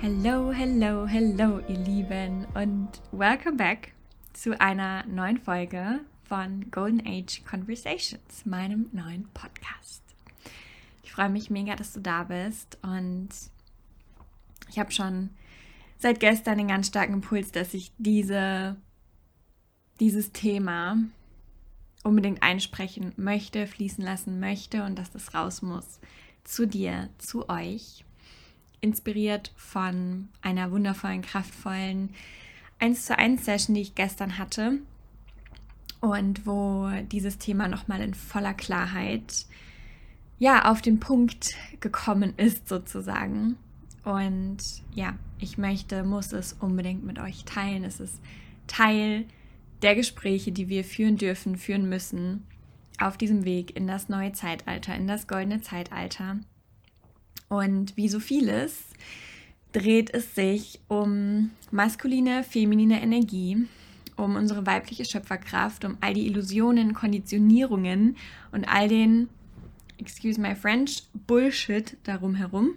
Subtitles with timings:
[0.00, 3.94] Hello, hello, hello, ihr Lieben und welcome back
[4.32, 10.04] zu einer neuen Folge von Golden Age Conversations, meinem neuen Podcast.
[11.02, 13.28] Ich freue mich mega, dass du da bist und
[14.68, 15.30] ich habe schon
[15.98, 18.76] seit gestern den ganz starken Impuls, dass ich diese,
[19.98, 20.98] dieses Thema
[22.04, 25.98] unbedingt einsprechen möchte, fließen lassen möchte und dass das raus muss
[26.44, 28.04] zu dir, zu euch
[28.80, 32.10] inspiriert von einer wundervollen, kraftvollen
[32.78, 34.78] 1 zu 1 Session, die ich gestern hatte
[36.00, 39.46] und wo dieses Thema nochmal in voller Klarheit
[40.38, 43.56] ja auf den Punkt gekommen ist sozusagen.
[44.04, 44.58] Und
[44.94, 47.84] ja, ich möchte, muss es unbedingt mit euch teilen.
[47.84, 48.20] Es ist
[48.66, 49.26] Teil
[49.82, 52.44] der Gespräche, die wir führen dürfen, führen müssen
[53.00, 56.38] auf diesem Weg in das neue Zeitalter, in das goldene Zeitalter.
[57.48, 58.84] Und wie so vieles
[59.72, 63.66] dreht es sich um maskuline, feminine Energie,
[64.16, 68.16] um unsere weibliche Schöpferkraft, um all die Illusionen, Konditionierungen
[68.52, 69.28] und all den,
[69.98, 72.74] excuse my French, Bullshit darum herum.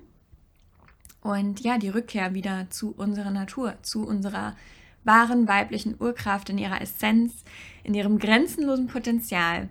[1.22, 4.56] Und ja, die Rückkehr wieder zu unserer Natur, zu unserer
[5.04, 7.44] wahren weiblichen Urkraft in ihrer Essenz,
[7.84, 9.70] in ihrem grenzenlosen Potenzial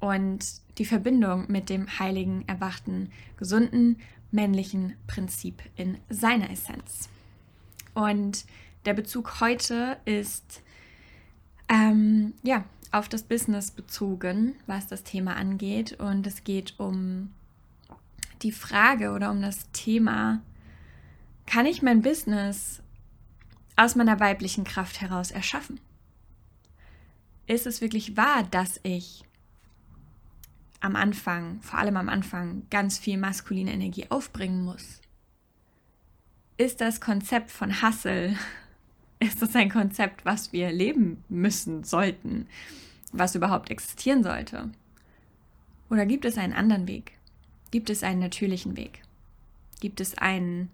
[0.00, 0.44] und
[0.78, 3.96] die Verbindung mit dem heiligen, erwachten, gesunden,
[4.30, 7.08] männlichen Prinzip in seiner Essenz.
[7.94, 8.44] Und
[8.84, 10.62] der Bezug heute ist
[11.68, 15.98] ähm, ja auf das Business bezogen, was das Thema angeht.
[15.98, 17.32] Und es geht um
[18.42, 20.40] die Frage oder um das Thema,
[21.46, 22.82] kann ich mein Business
[23.76, 25.80] aus meiner weiblichen Kraft heraus erschaffen?
[27.46, 29.24] Ist es wirklich wahr, dass ich
[30.80, 35.00] am Anfang, vor allem am Anfang, ganz viel maskuline Energie aufbringen muss?
[36.56, 38.36] Ist das Konzept von Hustle,
[39.20, 42.46] ist das ein Konzept, was wir leben müssen, sollten,
[43.12, 44.70] was überhaupt existieren sollte?
[45.90, 47.12] Oder gibt es einen anderen Weg?
[47.70, 49.02] Gibt es einen natürlichen Weg?
[49.80, 50.70] Gibt es einen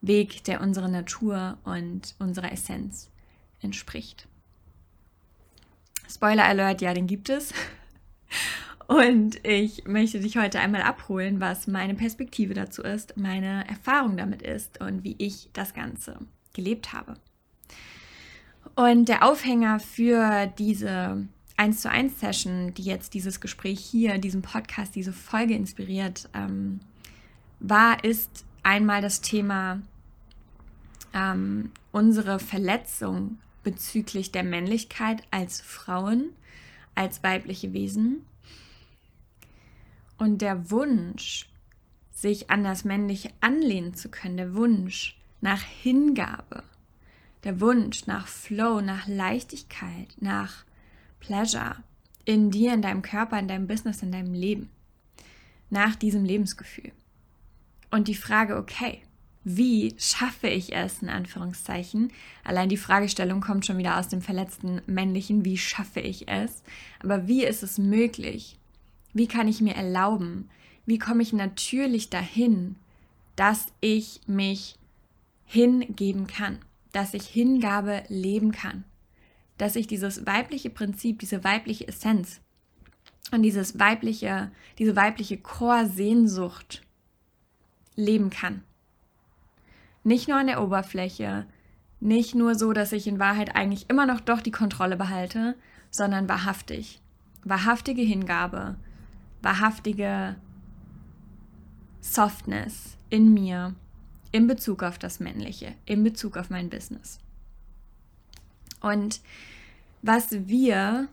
[0.00, 3.10] Weg, der unserer Natur und unserer Essenz
[3.60, 4.26] entspricht?
[6.08, 7.52] Spoiler Alert, ja, den gibt es.
[8.90, 14.42] Und ich möchte dich heute einmal abholen, was meine Perspektive dazu ist, meine Erfahrung damit
[14.42, 16.18] ist und wie ich das Ganze
[16.54, 17.14] gelebt habe.
[18.74, 21.24] Und der Aufhänger für diese
[21.56, 26.80] 1 zu 1 Session, die jetzt dieses Gespräch hier, diesen Podcast, diese Folge inspiriert, ähm,
[27.60, 29.80] war, ist einmal das Thema
[31.14, 36.30] ähm, unsere Verletzung bezüglich der Männlichkeit als Frauen,
[36.96, 38.26] als weibliche Wesen
[40.20, 41.48] und der Wunsch,
[42.12, 46.62] sich an das Männliche anlehnen zu können, der Wunsch nach Hingabe,
[47.42, 50.64] der Wunsch nach Flow, nach Leichtigkeit, nach
[51.20, 51.76] Pleasure
[52.26, 54.68] in dir, in deinem Körper, in deinem Business, in deinem Leben,
[55.70, 56.92] nach diesem Lebensgefühl.
[57.90, 59.00] Und die Frage, okay,
[59.42, 62.12] wie schaffe ich es, in Anführungszeichen?
[62.44, 66.62] Allein die Fragestellung kommt schon wieder aus dem verletzten männlichen, wie schaffe ich es?
[67.02, 68.59] Aber wie ist es möglich,
[69.12, 70.48] wie kann ich mir erlauben?
[70.86, 72.76] Wie komme ich natürlich dahin,
[73.36, 74.76] dass ich mich
[75.44, 76.58] hingeben kann,
[76.92, 78.84] dass ich Hingabe leben kann,
[79.58, 82.40] dass ich dieses weibliche Prinzip, diese weibliche Essenz
[83.32, 86.82] und dieses weibliche, diese weibliche Chorsehnsucht
[87.96, 88.62] leben kann.
[90.02, 91.46] Nicht nur an der Oberfläche,
[92.00, 95.56] nicht nur so, dass ich in Wahrheit eigentlich immer noch doch die Kontrolle behalte,
[95.90, 97.00] sondern wahrhaftig.
[97.44, 98.76] Wahrhaftige Hingabe,
[99.42, 100.36] wahrhaftige
[102.00, 103.74] Softness in mir
[104.32, 107.18] in Bezug auf das Männliche, in Bezug auf mein Business.
[108.80, 109.20] Und
[110.02, 111.08] was wir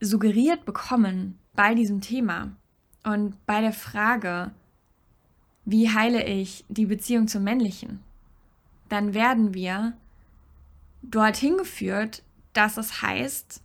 [0.00, 2.52] suggeriert bekommen bei diesem Thema
[3.02, 4.52] und bei der Frage,
[5.64, 8.00] wie heile ich die Beziehung zum Männlichen,
[8.88, 9.94] dann werden wir
[11.02, 13.63] dorthin geführt, dass es heißt,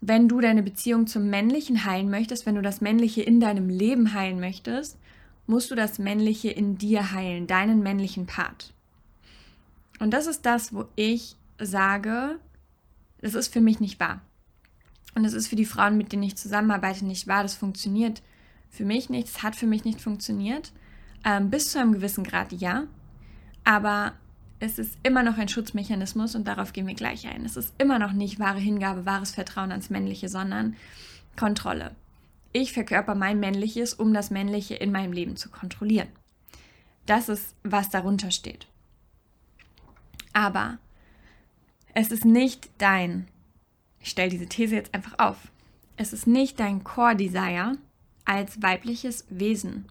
[0.00, 4.14] wenn du deine Beziehung zum Männlichen heilen möchtest, wenn du das Männliche in deinem Leben
[4.14, 4.98] heilen möchtest,
[5.46, 8.72] musst du das Männliche in dir heilen, deinen männlichen Part.
[9.98, 12.38] Und das ist das, wo ich sage,
[13.20, 14.22] das ist für mich nicht wahr.
[15.14, 17.42] Und es ist für die Frauen, mit denen ich zusammenarbeite, nicht wahr.
[17.42, 18.22] Das funktioniert
[18.70, 19.28] für mich nicht.
[19.28, 20.72] Es hat für mich nicht funktioniert.
[21.24, 22.84] Ähm, bis zu einem gewissen Grad ja.
[23.64, 24.14] Aber
[24.60, 27.46] es ist immer noch ein Schutzmechanismus und darauf gehen wir gleich ein.
[27.46, 30.76] Es ist immer noch nicht wahre Hingabe, wahres Vertrauen ans Männliche, sondern
[31.36, 31.96] Kontrolle.
[32.52, 36.08] Ich verkörper mein Männliches, um das Männliche in meinem Leben zu kontrollieren.
[37.06, 38.66] Das ist, was darunter steht.
[40.34, 40.78] Aber
[41.94, 43.28] es ist nicht dein,
[43.98, 45.50] ich stelle diese These jetzt einfach auf,
[45.96, 47.78] es ist nicht dein Core Desire
[48.26, 49.86] als weibliches Wesen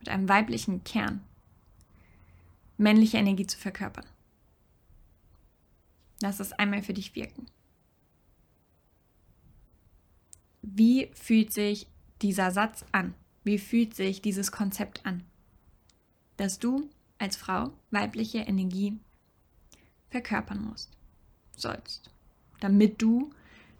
[0.00, 1.20] mit einem weiblichen Kern
[2.80, 4.06] männliche Energie zu verkörpern.
[6.22, 7.46] Lass es einmal für dich wirken.
[10.62, 11.86] Wie fühlt sich
[12.20, 13.14] dieser Satz an?
[13.44, 15.24] Wie fühlt sich dieses Konzept an?
[16.36, 16.88] Dass du
[17.18, 18.98] als Frau weibliche Energie
[20.10, 20.90] verkörpern musst,
[21.56, 22.10] sollst,
[22.60, 23.30] damit du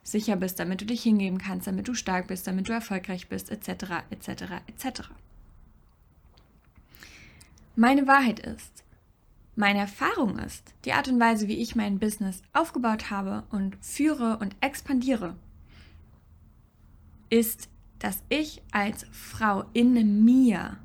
[0.03, 3.51] sicher bist, damit du dich hingeben kannst, damit du stark bist, damit du erfolgreich bist,
[3.51, 4.29] etc., etc.,
[4.67, 5.11] etc.
[7.77, 8.85] Meine Wahrheit ist,
[9.61, 14.39] meine Erfahrung ist, die Art und Weise, wie ich mein Business aufgebaut habe und führe
[14.39, 15.37] und expandiere,
[17.29, 17.69] ist,
[17.99, 20.79] dass ich als Frau in mir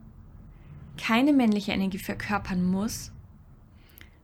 [0.98, 3.12] keine männliche Energie verkörpern muss,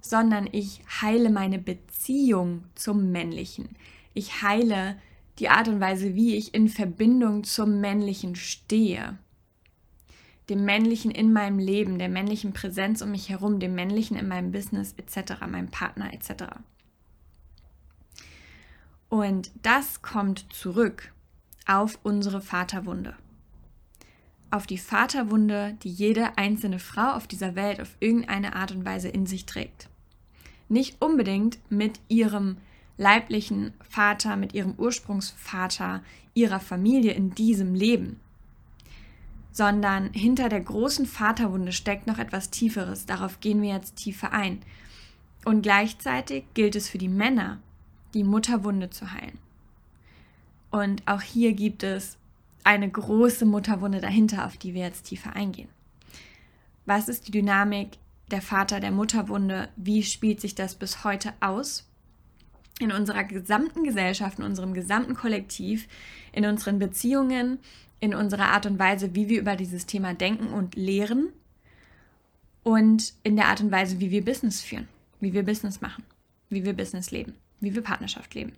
[0.02, 3.70] sondern ich heile meine Beziehung zum Männlichen.
[4.14, 4.98] Ich heile
[5.40, 9.18] die Art und Weise, wie ich in Verbindung zum Männlichen stehe
[10.50, 14.52] dem Männlichen in meinem Leben, der männlichen Präsenz um mich herum, dem Männlichen in meinem
[14.52, 16.44] Business etc., meinem Partner etc.
[19.10, 21.12] Und das kommt zurück
[21.68, 23.16] auf unsere Vaterwunde.
[24.50, 29.08] Auf die Vaterwunde, die jede einzelne Frau auf dieser Welt auf irgendeine Art und Weise
[29.08, 29.90] in sich trägt.
[30.68, 32.58] Nicht unbedingt mit ihrem
[32.98, 36.04] leiblichen Vater, mit ihrem Ursprungsvater,
[36.34, 38.20] ihrer Familie in diesem Leben,
[39.52, 43.06] sondern hinter der großen Vaterwunde steckt noch etwas Tieferes.
[43.06, 44.62] Darauf gehen wir jetzt tiefer ein.
[45.44, 47.60] Und gleichzeitig gilt es für die Männer,
[48.14, 49.38] die Mutterwunde zu heilen.
[50.70, 52.18] Und auch hier gibt es
[52.64, 55.70] eine große Mutterwunde dahinter, auf die wir jetzt tiefer eingehen.
[56.86, 57.98] Was ist die Dynamik
[58.30, 59.70] der Vater der Mutterwunde?
[59.76, 61.88] Wie spielt sich das bis heute aus?
[62.80, 65.88] In unserer gesamten Gesellschaft, in unserem gesamten Kollektiv,
[66.32, 67.60] in unseren Beziehungen,
[68.02, 71.32] in unserer Art und Weise, wie wir über dieses Thema denken und lehren
[72.64, 74.90] und in der Art und Weise, wie wir Business führen,
[75.22, 76.04] wie wir Business machen,
[76.50, 78.54] wie wir Business leben, wie wir Partnerschaft leben.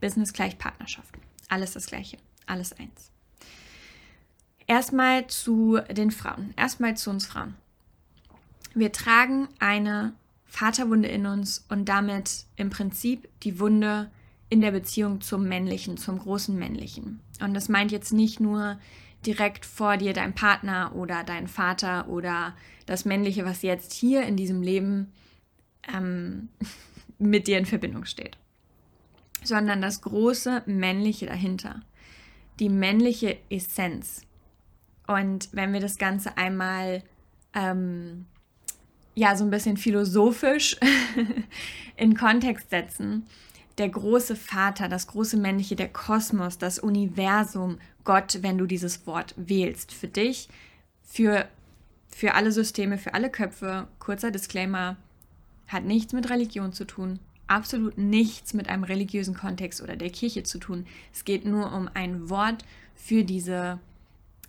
[0.00, 1.14] Business gleich Partnerschaft.
[1.48, 2.16] Alles das Gleiche.
[2.46, 3.10] Alles eins.
[4.66, 6.54] Erstmal zu den Frauen.
[6.56, 7.54] Erstmal zu uns Frauen.
[8.74, 10.14] Wir tragen eine
[10.46, 14.10] Vaterwunde in uns und damit im Prinzip die Wunde
[14.50, 17.20] in der Beziehung zum Männlichen, zum großen Männlichen.
[17.40, 18.78] Und das meint jetzt nicht nur
[19.26, 22.54] direkt vor dir dein Partner oder dein Vater oder
[22.86, 25.12] das Männliche, was jetzt hier in diesem Leben
[25.92, 26.48] ähm,
[27.18, 28.38] mit dir in Verbindung steht,
[29.42, 31.82] sondern das große Männliche dahinter,
[32.60, 34.22] die männliche Essenz.
[35.06, 37.02] Und wenn wir das Ganze einmal
[37.54, 38.26] ähm,
[39.14, 40.76] ja so ein bisschen philosophisch
[41.96, 43.26] in Kontext setzen,
[43.78, 49.34] der große Vater, das große Männliche, der Kosmos, das Universum, Gott, wenn du dieses Wort
[49.36, 49.92] wählst.
[49.92, 50.48] Für dich,
[51.02, 51.48] für,
[52.08, 54.96] für alle Systeme, für alle Köpfe, kurzer Disclaimer,
[55.66, 60.42] hat nichts mit Religion zu tun, absolut nichts mit einem religiösen Kontext oder der Kirche
[60.42, 60.86] zu tun.
[61.12, 63.78] Es geht nur um ein Wort für diese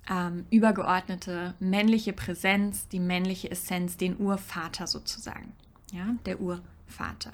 [0.10, 5.52] ähm, übergeordnete männliche Präsenz, die männliche Essenz, den Urvater sozusagen.
[5.92, 7.32] Ja, der Urvater.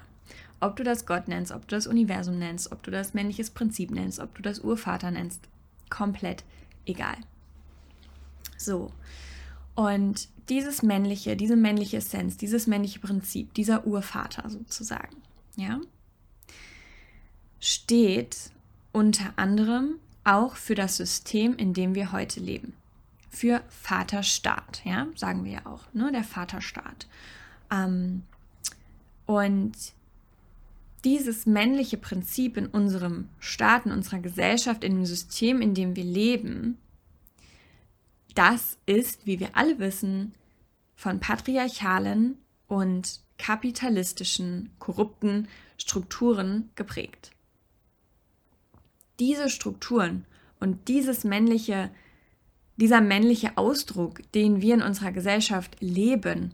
[0.65, 3.91] Ob du das Gott nennst, ob du das Universum nennst, ob du das männliches Prinzip
[3.91, 5.41] nennst, ob du das Urvater nennst,
[5.91, 6.43] komplett
[6.87, 7.17] egal.
[8.57, 8.91] So.
[9.75, 15.15] Und dieses männliche, diese männliche Essenz, dieses männliche Prinzip, dieser Urvater sozusagen,
[15.55, 15.79] ja,
[17.59, 18.49] steht
[18.91, 22.73] unter anderem auch für das System, in dem wir heute leben.
[23.29, 27.05] Für Vaterstaat, ja, sagen wir ja auch, ne, der Vaterstaat.
[27.69, 28.23] Ähm,
[29.27, 29.75] und
[31.05, 36.03] dieses männliche Prinzip in unserem Staat, in unserer Gesellschaft, in dem System, in dem wir
[36.03, 36.79] leben,
[38.33, 40.33] das ist, wie wir alle wissen,
[40.95, 45.47] von patriarchalen und kapitalistischen, korrupten
[45.77, 47.31] Strukturen geprägt.
[49.19, 50.25] Diese Strukturen
[50.59, 51.91] und dieses männliche,
[52.77, 56.53] dieser männliche Ausdruck, den wir in unserer Gesellschaft leben,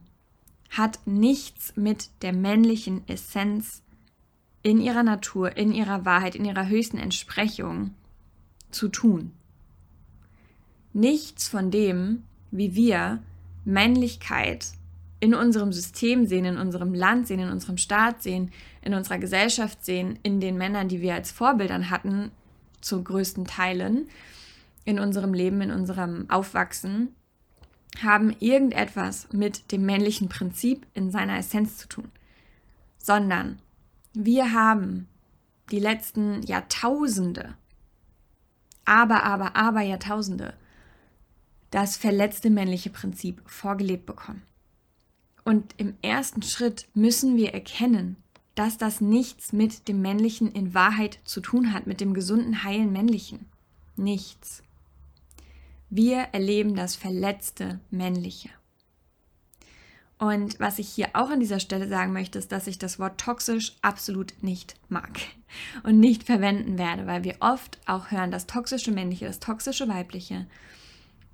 [0.70, 3.82] hat nichts mit der männlichen Essenz
[4.64, 7.94] in ihrer Natur, in ihrer Wahrheit, in ihrer höchsten Entsprechung
[8.70, 9.34] zu tun.
[10.94, 13.22] Nichts von dem, wie wir
[13.66, 14.68] Männlichkeit
[15.20, 18.52] in unserem System sehen, in unserem Land sehen, in unserem Staat sehen,
[18.82, 22.32] in unserer Gesellschaft sehen, in den Männern, die wir als Vorbildern hatten,
[22.82, 24.10] zu größten Teilen,
[24.84, 27.16] in unserem Leben, in unserem Aufwachsen,
[28.02, 32.12] haben irgendetwas mit dem männlichen Prinzip in seiner Essenz zu tun
[33.02, 33.60] sondern
[34.14, 35.08] wir haben
[35.72, 37.56] die letzten Jahrtausende,
[38.86, 40.54] aber, aber, aber Jahrtausende,
[41.70, 44.44] das verletzte männliche Prinzip vorgelebt bekommen.
[45.44, 48.18] Und im ersten Schritt müssen wir erkennen,
[48.56, 52.92] dass das nichts mit dem Männlichen in Wahrheit zu tun hat, mit dem gesunden, heilen
[52.92, 53.48] Männlichen.
[53.96, 54.62] Nichts.
[55.90, 58.50] Wir erleben das verletzte Männliche.
[60.22, 63.20] Und was ich hier auch an dieser Stelle sagen möchte, ist, dass ich das Wort
[63.20, 65.20] toxisch absolut nicht mag
[65.84, 70.46] und nicht verwenden werde, weil wir oft auch hören, das toxische männliche, das toxische weibliche.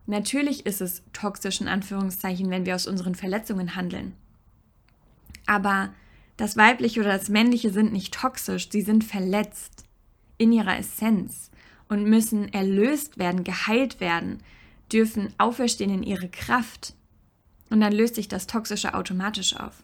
[0.05, 4.13] Natürlich ist es toxisch in Anführungszeichen, wenn wir aus unseren Verletzungen handeln.
[5.45, 5.89] Aber
[6.37, 9.83] das weibliche oder das männliche sind nicht toxisch, sie sind verletzt
[10.37, 11.51] in ihrer Essenz
[11.89, 14.41] und müssen erlöst werden, geheilt werden,
[14.93, 16.93] dürfen auferstehen in ihre Kraft
[17.69, 19.83] und dann löst sich das Toxische automatisch auf.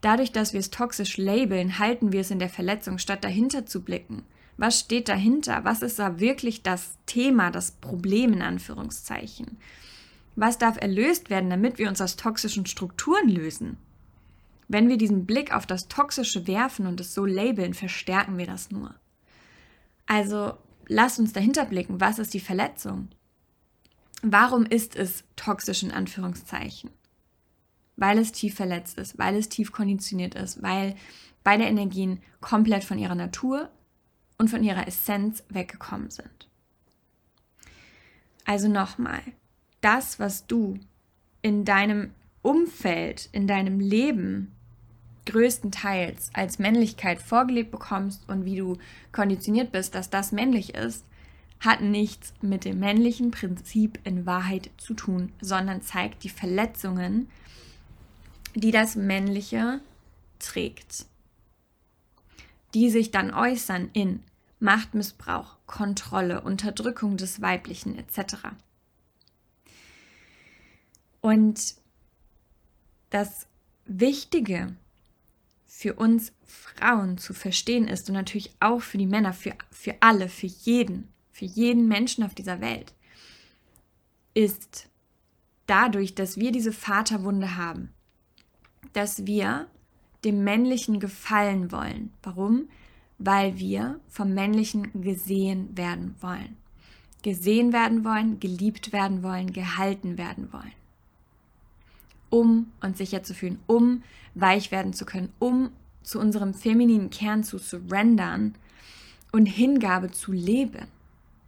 [0.00, 3.82] Dadurch, dass wir es toxisch labeln, halten wir es in der Verletzung, statt dahinter zu
[3.82, 4.22] blicken.
[4.56, 5.64] Was steht dahinter?
[5.64, 9.58] Was ist da wirklich das Thema, das Problem in Anführungszeichen?
[10.36, 13.76] Was darf erlöst werden, damit wir uns aus toxischen Strukturen lösen?
[14.68, 18.70] Wenn wir diesen Blick auf das Toxische werfen und es so labeln, verstärken wir das
[18.70, 18.94] nur.
[20.06, 20.54] Also
[20.86, 23.08] lasst uns dahinter blicken, was ist die Verletzung?
[24.22, 26.90] Warum ist es toxisch in Anführungszeichen?
[27.98, 30.94] Weil es tief verletzt ist, weil es tief konditioniert ist, weil
[31.42, 33.68] beide Energien komplett von ihrer Natur
[34.38, 36.48] und von ihrer Essenz weggekommen sind.
[38.44, 39.20] Also nochmal,
[39.80, 40.78] das, was du
[41.42, 42.12] in deinem
[42.42, 44.54] Umfeld, in deinem Leben
[45.26, 48.78] größtenteils als Männlichkeit vorgelebt bekommst und wie du
[49.12, 51.04] konditioniert bist, dass das männlich ist,
[51.60, 57.28] hat nichts mit dem männlichen Prinzip in Wahrheit zu tun, sondern zeigt die Verletzungen,
[58.54, 59.80] die das Männliche
[60.38, 61.06] trägt,
[62.74, 64.22] die sich dann äußern in
[64.60, 68.36] Machtmissbrauch, Kontrolle, Unterdrückung des Weiblichen etc.
[71.20, 71.74] Und
[73.10, 73.46] das
[73.84, 74.74] Wichtige
[75.66, 80.28] für uns Frauen zu verstehen ist und natürlich auch für die Männer, für, für alle,
[80.28, 82.94] für jeden, für jeden Menschen auf dieser Welt,
[84.34, 84.88] ist
[85.66, 87.92] dadurch, dass wir diese Vaterwunde haben,
[88.92, 89.66] dass wir
[90.24, 92.12] dem Männlichen gefallen wollen.
[92.22, 92.68] Warum?
[93.18, 96.56] Weil wir vom Männlichen gesehen werden wollen.
[97.22, 100.72] Gesehen werden wollen, geliebt werden wollen, gehalten werden wollen.
[102.30, 104.02] Um uns sicher zu fühlen, um
[104.34, 105.70] weich werden zu können, um
[106.02, 108.54] zu unserem femininen Kern zu surrendern
[109.32, 110.86] und Hingabe zu leben.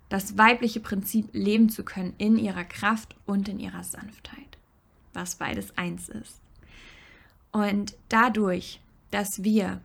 [0.08, 4.58] Das weibliche Prinzip leben zu können in ihrer Kraft und in ihrer Sanftheit,
[5.12, 6.40] was beides eins ist.
[7.52, 8.80] Und dadurch,
[9.10, 9.80] dass wir,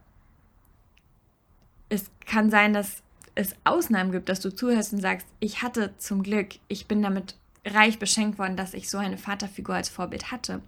[1.89, 3.01] es kann sein, dass
[3.35, 7.35] es Ausnahmen gibt, dass du zuhörst und sagst, ich hatte zum Glück, ich bin damit
[7.65, 10.61] reich beschenkt worden, dass ich so eine Vaterfigur als Vorbild hatte,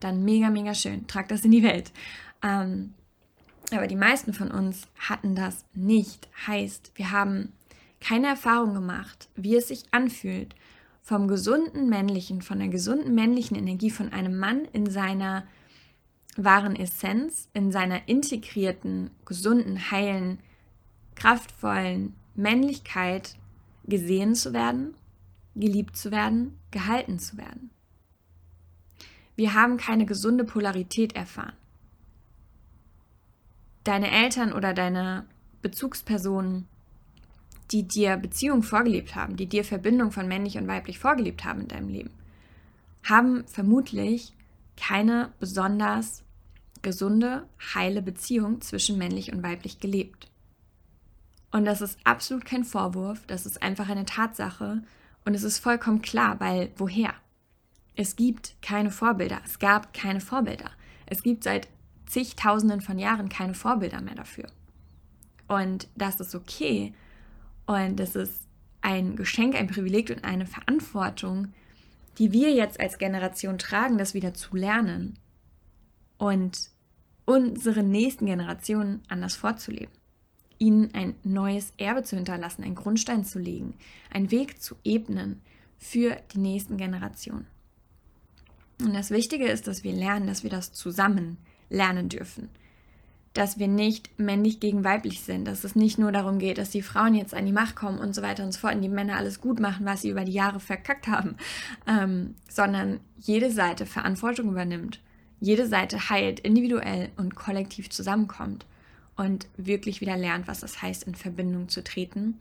[0.00, 1.06] dann mega, mega schön.
[1.06, 1.92] Trag das in die Welt.
[2.42, 2.94] Ähm,
[3.70, 6.28] aber die meisten von uns hatten das nicht.
[6.46, 7.52] Heißt, wir haben
[8.00, 10.54] keine Erfahrung gemacht, wie es sich anfühlt,
[11.02, 15.44] vom gesunden männlichen, von der gesunden männlichen Energie von einem Mann in seiner
[16.36, 20.38] wahren Essenz, in seiner integrierten, gesunden, heilen,
[21.14, 23.36] kraftvollen Männlichkeit
[23.84, 24.94] gesehen zu werden,
[25.54, 27.70] geliebt zu werden, gehalten zu werden.
[29.36, 31.56] Wir haben keine gesunde Polarität erfahren.
[33.84, 35.26] Deine Eltern oder deine
[35.62, 36.66] Bezugspersonen,
[37.70, 41.68] die dir Beziehung vorgelebt haben, die dir Verbindung von männlich und weiblich vorgelebt haben in
[41.68, 42.10] deinem Leben,
[43.02, 44.32] haben vermutlich
[44.82, 46.24] keine besonders
[46.82, 50.28] gesunde, heile Beziehung zwischen männlich und weiblich gelebt.
[51.52, 54.82] Und das ist absolut kein Vorwurf, das ist einfach eine Tatsache
[55.24, 57.14] und es ist vollkommen klar, weil woher?
[57.94, 60.70] Es gibt keine Vorbilder, es gab keine Vorbilder.
[61.06, 61.68] Es gibt seit
[62.06, 64.46] zigtausenden von Jahren keine Vorbilder mehr dafür.
[65.46, 66.92] Und das ist okay
[67.66, 68.48] und das ist
[68.80, 71.52] ein Geschenk, ein Privileg und eine Verantwortung,
[72.18, 75.18] die wir jetzt als Generation tragen, das wieder zu lernen
[76.18, 76.70] und
[77.24, 79.94] unsere nächsten Generationen anders vorzuleben.
[80.58, 83.74] Ihnen ein neues Erbe zu hinterlassen, einen Grundstein zu legen,
[84.10, 85.40] einen Weg zu ebnen
[85.78, 87.46] für die nächsten Generationen.
[88.80, 91.38] Und das Wichtige ist, dass wir lernen, dass wir das zusammen
[91.68, 92.48] lernen dürfen.
[93.34, 96.82] Dass wir nicht männlich gegen weiblich sind, dass es nicht nur darum geht, dass die
[96.82, 99.16] Frauen jetzt an die Macht kommen und so weiter und so fort und die Männer
[99.16, 101.36] alles gut machen, was sie über die Jahre verkackt haben,
[101.86, 105.00] ähm, sondern jede Seite Verantwortung übernimmt
[105.42, 108.64] jede Seite heilt, individuell und kollektiv zusammenkommt
[109.16, 112.38] und wirklich wieder lernt, was es heißt, in Verbindung zu treten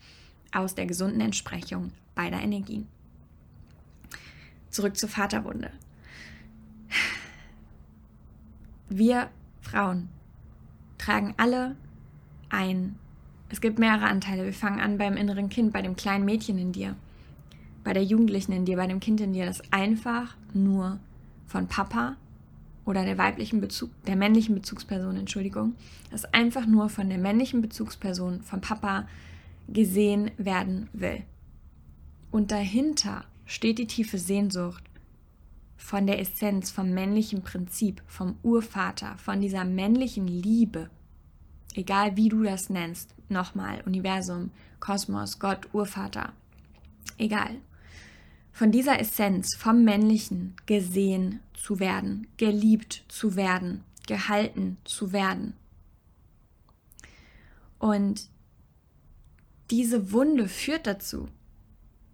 [0.52, 2.88] aus der gesunden Entsprechung beider Energien.
[4.70, 5.72] Zurück zur Vaterwunde.
[8.90, 9.32] Wir
[9.62, 10.10] Frauen
[11.02, 11.76] tragen alle
[12.50, 12.96] ein.
[13.50, 14.46] Es gibt mehrere Anteile.
[14.46, 16.96] Wir fangen an beim inneren Kind, bei dem kleinen Mädchen in dir,
[17.84, 21.00] bei der Jugendlichen in dir, bei dem Kind in dir, das einfach nur
[21.48, 22.16] von Papa
[22.86, 25.76] oder der weiblichen Bezug, der männlichen Bezugsperson, Entschuldigung,
[26.12, 29.08] das einfach nur von der männlichen Bezugsperson, vom Papa
[29.68, 31.24] gesehen werden will.
[32.32, 34.84] Und dahinter steht die tiefe Sehnsucht
[35.82, 40.90] von der Essenz, vom männlichen Prinzip, vom Urvater, von dieser männlichen Liebe,
[41.74, 46.34] egal wie du das nennst, nochmal, Universum, Kosmos, Gott, Urvater,
[47.18, 47.56] egal,
[48.54, 55.54] von dieser Essenz, vom männlichen gesehen zu werden, geliebt zu werden, gehalten zu werden.
[57.80, 58.30] Und
[59.72, 61.28] diese Wunde führt dazu,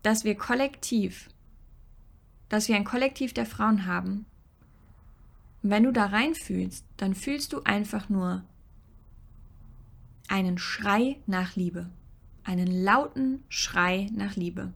[0.03, 1.29] dass wir kollektiv
[2.49, 4.25] dass wir ein Kollektiv der Frauen haben.
[5.63, 8.43] Und wenn du da reinfühlst, dann fühlst du einfach nur
[10.27, 11.89] einen Schrei nach Liebe,
[12.43, 14.73] einen lauten Schrei nach Liebe.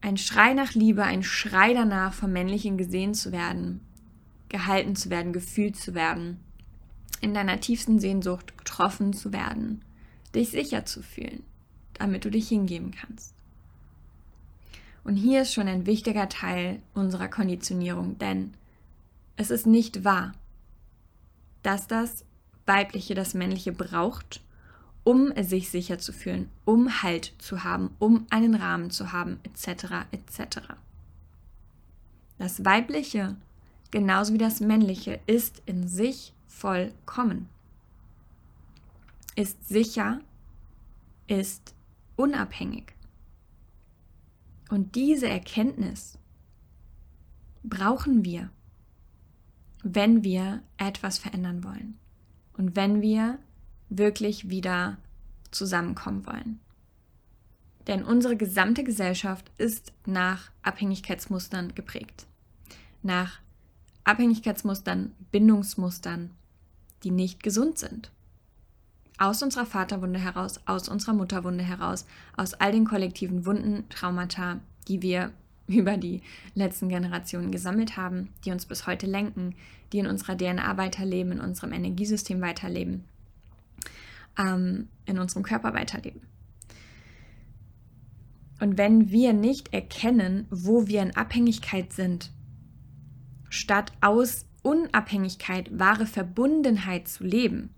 [0.00, 3.80] Ein Schrei nach Liebe, ein Schrei danach, vom Männlichen gesehen zu werden,
[4.48, 6.40] gehalten zu werden, gefühlt zu werden,
[7.20, 9.84] in deiner tiefsten Sehnsucht getroffen zu werden,
[10.34, 11.42] dich sicher zu fühlen,
[11.94, 13.34] damit du dich hingeben kannst.
[15.04, 18.54] Und hier ist schon ein wichtiger Teil unserer Konditionierung, denn
[19.36, 20.32] es ist nicht wahr,
[21.62, 22.24] dass das
[22.66, 24.42] Weibliche das Männliche braucht,
[25.04, 30.06] um sich sicher zu fühlen, um Halt zu haben, um einen Rahmen zu haben, etc.
[30.10, 30.58] etc.
[32.36, 33.36] Das Weibliche,
[33.90, 37.48] genauso wie das Männliche, ist in sich vollkommen,
[39.34, 40.20] ist sicher,
[41.26, 41.74] ist
[42.16, 42.92] unabhängig.
[44.68, 46.18] Und diese Erkenntnis
[47.62, 48.50] brauchen wir,
[49.82, 51.98] wenn wir etwas verändern wollen
[52.54, 53.38] und wenn wir
[53.88, 54.98] wirklich wieder
[55.50, 56.60] zusammenkommen wollen.
[57.86, 62.26] Denn unsere gesamte Gesellschaft ist nach Abhängigkeitsmustern geprägt.
[63.02, 63.40] Nach
[64.04, 66.32] Abhängigkeitsmustern, Bindungsmustern,
[67.02, 68.10] die nicht gesund sind
[69.18, 75.02] aus unserer Vaterwunde heraus, aus unserer Mutterwunde heraus, aus all den kollektiven Wunden, Traumata, die
[75.02, 75.32] wir
[75.66, 76.22] über die
[76.54, 79.54] letzten Generationen gesammelt haben, die uns bis heute lenken,
[79.92, 83.04] die in unserer DNA weiterleben, in unserem Energiesystem weiterleben,
[84.38, 86.22] ähm, in unserem Körper weiterleben.
[88.60, 92.30] Und wenn wir nicht erkennen, wo wir in Abhängigkeit sind,
[93.50, 97.70] statt aus Unabhängigkeit wahre Verbundenheit zu leben,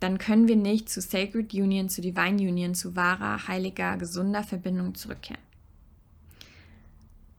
[0.00, 4.94] dann können wir nicht zu Sacred Union, zu Divine Union, zu wahrer, heiliger, gesunder Verbindung
[4.94, 5.42] zurückkehren.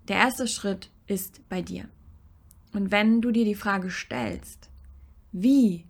[0.07, 1.87] Der erste Schritt ist bei dir.
[2.73, 4.69] Und wenn du dir die Frage stellst,
[5.31, 5.85] wie,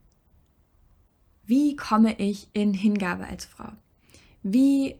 [1.45, 3.71] wie komme ich in Hingabe als Frau?
[4.43, 4.95] Wie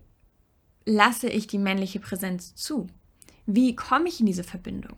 [0.86, 2.88] lasse ich die männliche Präsenz zu?
[3.45, 4.97] Wie komme ich in diese Verbindung?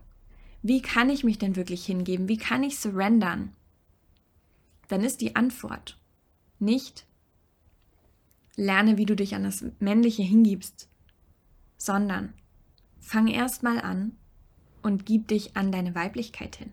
[0.62, 2.28] Wie kann ich mich denn wirklich hingeben?
[2.28, 3.54] Wie kann ich surrendern?
[4.88, 5.98] Dann ist die Antwort
[6.60, 7.06] nicht
[8.56, 10.90] lerne, wie du dich an das Männliche hingibst,
[11.78, 12.34] sondern
[13.00, 14.14] fang erstmal an
[14.82, 16.72] und gib dich an deine Weiblichkeit hin.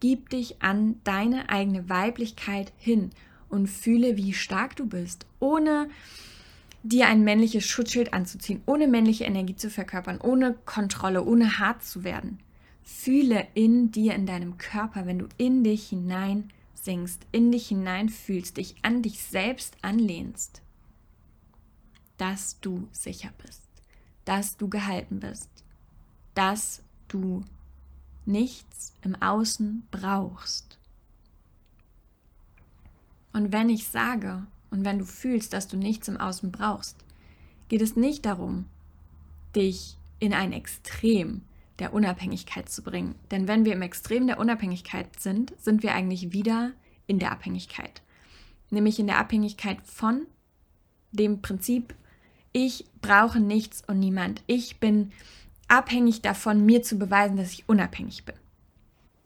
[0.00, 3.10] Gib dich an deine eigene Weiblichkeit hin
[3.48, 5.88] und fühle, wie stark du bist, ohne
[6.82, 12.02] dir ein männliches Schutzschild anzuziehen, ohne männliche Energie zu verkörpern, ohne Kontrolle, ohne hart zu
[12.02, 12.40] werden.
[12.82, 16.50] Fühle in dir, in deinem Körper, wenn du in dich hinein
[16.82, 20.62] singst, in dich hineinfühlst, dich an dich selbst anlehnst,
[22.16, 23.62] dass du sicher bist,
[24.24, 25.48] dass du gehalten bist,
[26.34, 27.44] dass du
[28.24, 30.78] nichts im Außen brauchst.
[33.32, 36.96] Und wenn ich sage und wenn du fühlst, dass du nichts im Außen brauchst,
[37.68, 38.66] geht es nicht darum,
[39.54, 41.42] dich in ein Extrem
[41.82, 43.16] der Unabhängigkeit zu bringen.
[43.32, 46.70] Denn wenn wir im Extrem der Unabhängigkeit sind, sind wir eigentlich wieder
[47.08, 48.02] in der Abhängigkeit.
[48.70, 50.26] Nämlich in der Abhängigkeit von
[51.10, 51.94] dem Prinzip,
[52.52, 54.44] ich brauche nichts und niemand.
[54.46, 55.10] Ich bin
[55.66, 58.36] abhängig davon, mir zu beweisen, dass ich unabhängig bin.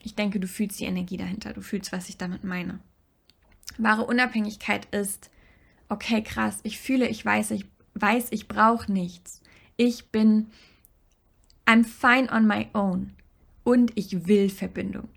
[0.02, 2.80] Ich denke, du fühlst die Energie dahinter, du fühlst, was ich damit meine.
[3.76, 5.30] Wahre Unabhängigkeit ist,
[5.90, 9.42] okay, krass, ich fühle, ich weiß, ich weiß, ich brauche nichts.
[9.76, 10.46] Ich bin
[11.66, 13.16] I'm fine on my own.
[13.66, 15.08] und ich will Verbindung.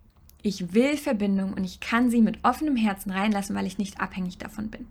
[0.42, 4.40] Ich will Verbindung und ich kann sie mit offenem Herzen reinlassen, weil ich nicht abhängig
[4.40, 4.88] davon bin.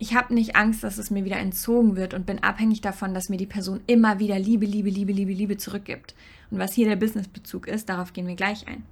[0.00, 3.28] Ich habe nicht Angst, dass es mir wieder entzogen wird und bin abhängig davon, dass
[3.28, 6.16] mir die Person immer wieder Liebe, Liebe, Liebe, Liebe, Liebe zurückgibt.
[6.50, 8.82] Und was hier der Businessbezug ist, darauf gehen wir gleich ein.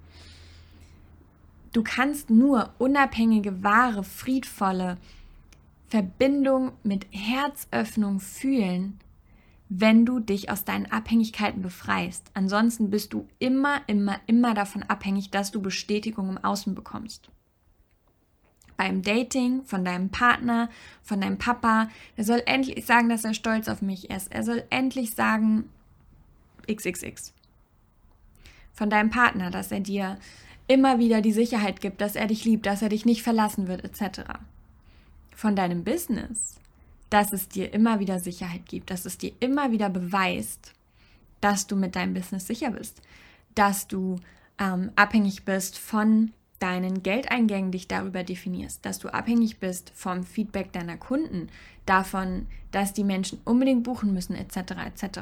[1.72, 4.98] Du kannst nur unabhängige, wahre, friedvolle
[5.88, 9.00] Verbindung mit Herzöffnung fühlen,
[9.72, 12.32] wenn du dich aus deinen Abhängigkeiten befreist.
[12.34, 17.30] Ansonsten bist du immer, immer, immer davon abhängig, dass du Bestätigung im Außen bekommst.
[18.76, 20.70] Beim Dating, von deinem Partner,
[21.02, 24.32] von deinem Papa, er soll endlich sagen, dass er stolz auf mich ist.
[24.32, 25.70] Er soll endlich sagen
[26.66, 27.32] XXX.
[28.72, 30.18] Von deinem Partner, dass er dir
[30.66, 33.84] immer wieder die Sicherheit gibt, dass er dich liebt, dass er dich nicht verlassen wird,
[33.84, 34.22] etc.
[35.36, 36.59] Von deinem Business,
[37.10, 40.72] dass es dir immer wieder Sicherheit gibt, dass es dir immer wieder beweist,
[41.40, 43.02] dass du mit deinem Business sicher bist,
[43.54, 44.16] dass du
[44.58, 50.72] ähm, abhängig bist von deinen Geldeingängen, dich darüber definierst, dass du abhängig bist vom Feedback
[50.72, 51.48] deiner Kunden,
[51.86, 54.56] davon, dass die Menschen unbedingt buchen müssen, etc.
[54.86, 55.20] etc.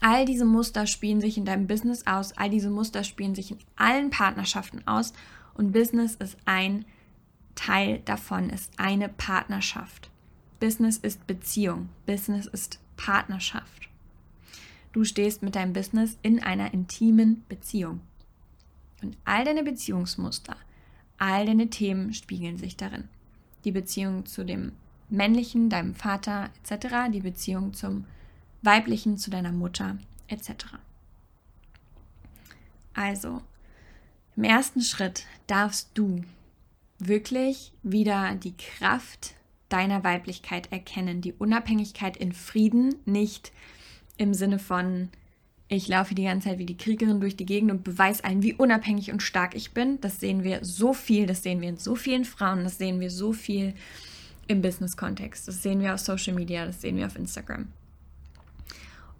[0.00, 3.58] All diese Muster spielen sich in deinem Business aus, all diese Muster spielen sich in
[3.76, 5.12] allen Partnerschaften aus
[5.54, 6.84] und Business ist ein
[7.54, 10.09] Teil davon, ist eine Partnerschaft.
[10.60, 11.88] Business ist Beziehung.
[12.04, 13.88] Business ist Partnerschaft.
[14.92, 18.00] Du stehst mit deinem Business in einer intimen Beziehung.
[19.02, 20.56] Und all deine Beziehungsmuster,
[21.16, 23.08] all deine Themen spiegeln sich darin.
[23.64, 24.72] Die Beziehung zu dem
[25.08, 28.04] männlichen, deinem Vater etc., die Beziehung zum
[28.60, 29.96] weiblichen, zu deiner Mutter
[30.28, 30.76] etc.
[32.92, 33.40] Also,
[34.36, 36.22] im ersten Schritt darfst du
[36.98, 39.34] wirklich wieder die Kraft
[39.72, 43.52] deiner Weiblichkeit erkennen, die Unabhängigkeit in Frieden, nicht
[44.16, 45.08] im Sinne von,
[45.68, 48.54] ich laufe die ganze Zeit wie die Kriegerin durch die Gegend und beweise allen, wie
[48.54, 50.00] unabhängig und stark ich bin.
[50.00, 53.10] Das sehen wir so viel, das sehen wir in so vielen Frauen, das sehen wir
[53.10, 53.74] so viel
[54.48, 57.68] im Business-Kontext, das sehen wir auf Social Media, das sehen wir auf Instagram.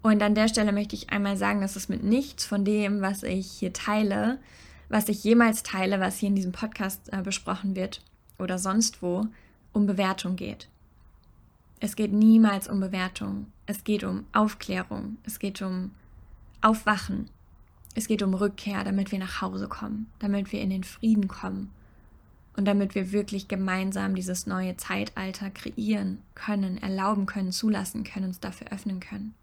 [0.01, 3.23] Und an der Stelle möchte ich einmal sagen, dass es mit nichts von dem, was
[3.23, 4.39] ich hier teile,
[4.89, 8.01] was ich jemals teile, was hier in diesem Podcast äh, besprochen wird
[8.39, 9.27] oder sonst wo,
[9.73, 10.67] um Bewertung geht.
[11.79, 13.47] Es geht niemals um Bewertung.
[13.65, 15.17] Es geht um Aufklärung.
[15.23, 15.91] Es geht um
[16.61, 17.29] Aufwachen.
[17.95, 21.71] Es geht um Rückkehr, damit wir nach Hause kommen, damit wir in den Frieden kommen
[22.55, 28.39] und damit wir wirklich gemeinsam dieses neue Zeitalter kreieren können, erlauben können, zulassen können, uns
[28.39, 29.33] dafür öffnen können.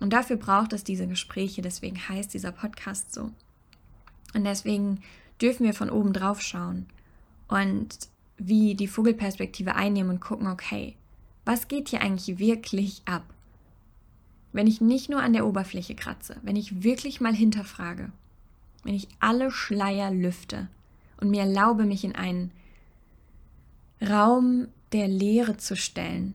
[0.00, 3.30] Und dafür braucht es diese Gespräche, deswegen heißt dieser Podcast so.
[4.34, 5.00] Und deswegen
[5.40, 6.86] dürfen wir von oben drauf schauen
[7.48, 8.08] und
[8.46, 10.96] wie die Vogelperspektive einnehmen und gucken, okay,
[11.44, 13.24] was geht hier eigentlich wirklich ab?
[14.52, 18.10] Wenn ich nicht nur an der Oberfläche kratze, wenn ich wirklich mal hinterfrage,
[18.84, 20.68] wenn ich alle Schleier lüfte
[21.20, 22.50] und mir erlaube, mich in einen
[24.02, 26.34] Raum der Lehre zu stellen,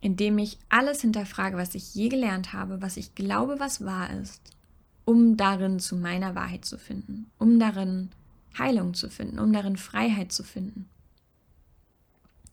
[0.00, 4.10] in dem ich alles hinterfrage, was ich je gelernt habe, was ich glaube, was wahr
[4.10, 4.40] ist,
[5.04, 8.10] um darin zu meiner Wahrheit zu finden, um darin
[8.58, 10.88] Heilung zu finden, um darin Freiheit zu finden.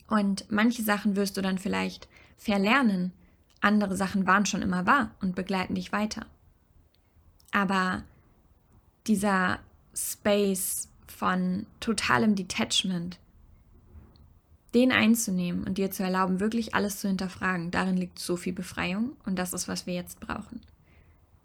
[0.07, 3.11] Und manche Sachen wirst du dann vielleicht verlernen,
[3.61, 6.25] andere Sachen waren schon immer wahr und begleiten dich weiter.
[7.51, 8.03] Aber
[9.07, 9.59] dieser
[9.95, 13.17] Space von totalem Detachment,
[14.73, 19.13] den einzunehmen und dir zu erlauben, wirklich alles zu hinterfragen, darin liegt so viel Befreiung
[19.25, 20.61] und das ist, was wir jetzt brauchen.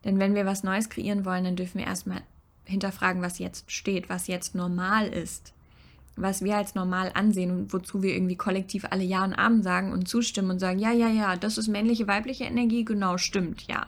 [0.05, 2.23] Denn wenn wir was Neues kreieren wollen, dann dürfen wir erstmal
[2.65, 5.55] hinterfragen, was jetzt steht, was jetzt normal ist
[6.17, 9.93] was wir als normal ansehen und wozu wir irgendwie kollektiv alle Ja und Abend sagen
[9.93, 13.87] und zustimmen und sagen, ja, ja, ja, das ist männliche, weibliche Energie, genau, stimmt, ja.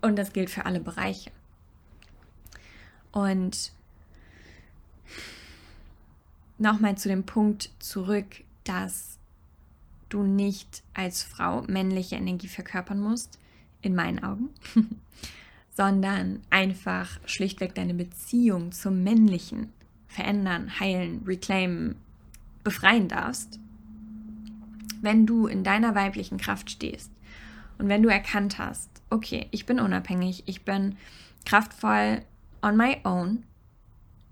[0.00, 1.30] Und das gilt für alle Bereiche.
[3.12, 3.72] Und
[6.58, 9.18] nochmal zu dem Punkt zurück, dass
[10.08, 13.38] du nicht als Frau männliche Energie verkörpern musst,
[13.80, 14.50] in meinen Augen,
[15.76, 19.72] sondern einfach schlichtweg deine Beziehung zum Männlichen
[20.12, 21.96] verändern, heilen, reclaimen,
[22.62, 23.58] befreien darfst,
[25.00, 27.10] wenn du in deiner weiblichen Kraft stehst
[27.78, 30.96] und wenn du erkannt hast, okay, ich bin unabhängig, ich bin
[31.44, 32.22] kraftvoll
[32.62, 33.42] on my own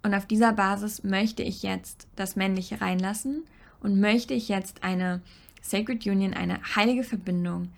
[0.02, 3.44] und auf dieser Basis möchte ich jetzt das Männliche reinlassen
[3.80, 5.20] und möchte ich jetzt eine
[5.62, 7.70] Sacred Union, eine heilige Verbindung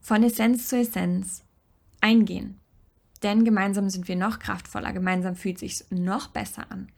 [0.00, 1.44] von Essenz zu Essenz
[2.00, 2.58] eingehen.
[3.24, 6.88] Denn gemeinsam sind wir noch kraftvoller, gemeinsam fühlt sich noch besser an.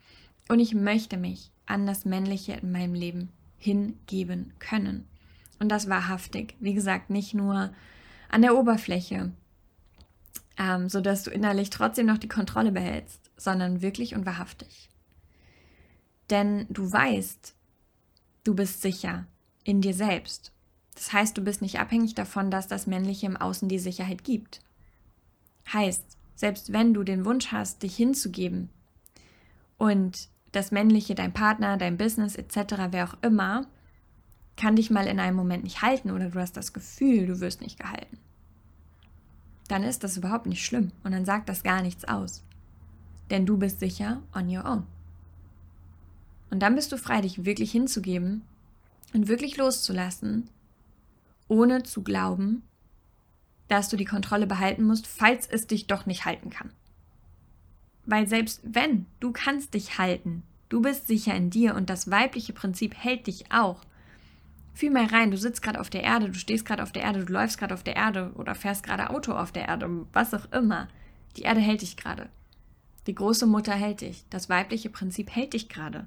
[0.48, 5.06] Und ich möchte mich an das Männliche in meinem Leben hingeben können.
[5.60, 6.56] Und das wahrhaftig.
[6.58, 7.72] Wie gesagt, nicht nur
[8.28, 9.32] an der Oberfläche,
[10.58, 14.88] ähm, sodass du innerlich trotzdem noch die Kontrolle behältst, sondern wirklich und wahrhaftig.
[16.30, 17.54] Denn du weißt,
[18.42, 19.26] du bist sicher
[19.62, 20.50] in dir selbst.
[20.96, 24.60] Das heißt, du bist nicht abhängig davon, dass das Männliche im Außen die Sicherheit gibt.
[25.72, 28.68] Heißt, selbst wenn du den Wunsch hast, dich hinzugeben
[29.78, 33.66] und das Männliche, dein Partner, dein Business etc., wer auch immer,
[34.56, 37.60] kann dich mal in einem Moment nicht halten oder du hast das Gefühl, du wirst
[37.60, 38.18] nicht gehalten.
[39.68, 42.44] Dann ist das überhaupt nicht schlimm und dann sagt das gar nichts aus.
[43.30, 44.86] Denn du bist sicher on your own.
[46.50, 48.42] Und dann bist du frei, dich wirklich hinzugeben
[49.12, 50.48] und wirklich loszulassen,
[51.48, 52.62] ohne zu glauben,
[53.68, 56.70] dass du die Kontrolle behalten musst, falls es dich doch nicht halten kann.
[58.04, 62.52] Weil selbst wenn, du kannst dich halten, du bist sicher in dir und das weibliche
[62.52, 63.82] Prinzip hält dich auch.
[64.74, 67.24] Fühl mal rein, du sitzt gerade auf der Erde, du stehst gerade auf der Erde,
[67.24, 70.52] du läufst gerade auf der Erde oder fährst gerade Auto auf der Erde, was auch
[70.52, 70.88] immer.
[71.36, 72.28] Die Erde hält dich gerade.
[73.06, 74.24] Die große Mutter hält dich.
[74.30, 76.06] Das weibliche Prinzip hält dich gerade.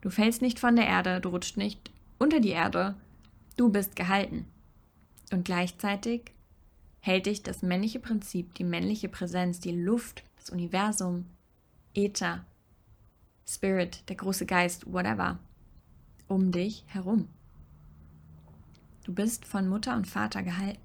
[0.00, 2.94] Du fällst nicht von der Erde, du rutscht nicht unter die Erde.
[3.56, 4.46] Du bist gehalten.
[5.32, 6.33] Und gleichzeitig
[7.04, 11.26] hält dich das männliche Prinzip, die männliche Präsenz, die Luft, das Universum,
[11.92, 12.46] Äther,
[13.46, 15.38] Spirit, der große Geist, whatever,
[16.28, 17.28] um dich herum.
[19.04, 20.80] Du bist von Mutter und Vater gehalten.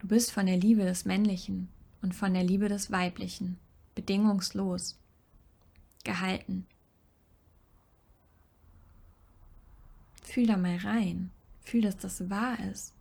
[0.00, 1.68] Du bist von der Liebe des Männlichen
[2.02, 3.56] und von der Liebe des Weiblichen,
[3.94, 4.98] bedingungslos,
[6.04, 6.66] gehalten.
[10.22, 11.30] Fühl da mal rein.
[11.62, 12.92] Fühl, dass das wahr ist.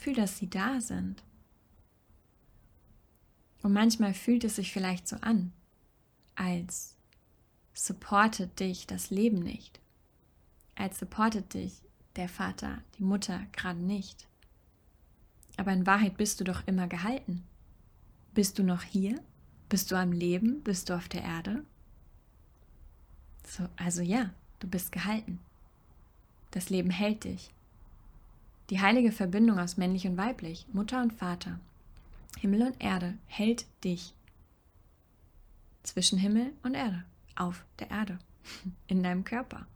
[0.00, 1.22] Fühl, dass sie da sind.
[3.62, 5.52] Und manchmal fühlt es sich vielleicht so an,
[6.34, 6.96] als
[7.74, 9.78] supportet dich das Leben nicht.
[10.74, 11.74] Als supportet dich
[12.16, 14.26] der Vater, die Mutter gerade nicht.
[15.58, 17.44] Aber in Wahrheit bist du doch immer gehalten.
[18.32, 19.22] Bist du noch hier?
[19.68, 20.62] Bist du am Leben?
[20.62, 21.62] Bist du auf der Erde?
[23.46, 25.40] So, also ja, du bist gehalten.
[26.52, 27.50] Das Leben hält dich.
[28.70, 31.58] Die heilige Verbindung aus männlich und weiblich, Mutter und Vater,
[32.38, 34.14] Himmel und Erde hält dich.
[35.82, 37.04] Zwischen Himmel und Erde,
[37.34, 38.18] auf der Erde,
[38.86, 39.66] in deinem Körper.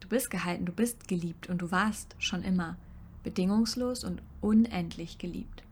[0.00, 2.76] Du bist gehalten, du bist geliebt und du warst schon immer
[3.22, 5.62] bedingungslos und unendlich geliebt.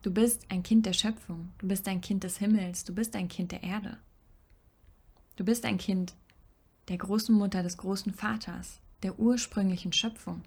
[0.00, 3.28] Du bist ein Kind der Schöpfung, du bist ein Kind des Himmels, du bist ein
[3.28, 3.98] Kind der Erde.
[5.36, 6.14] Du bist ein Kind
[6.88, 10.42] der großen Mutter des großen Vaters, der ursprünglichen Schöpfung.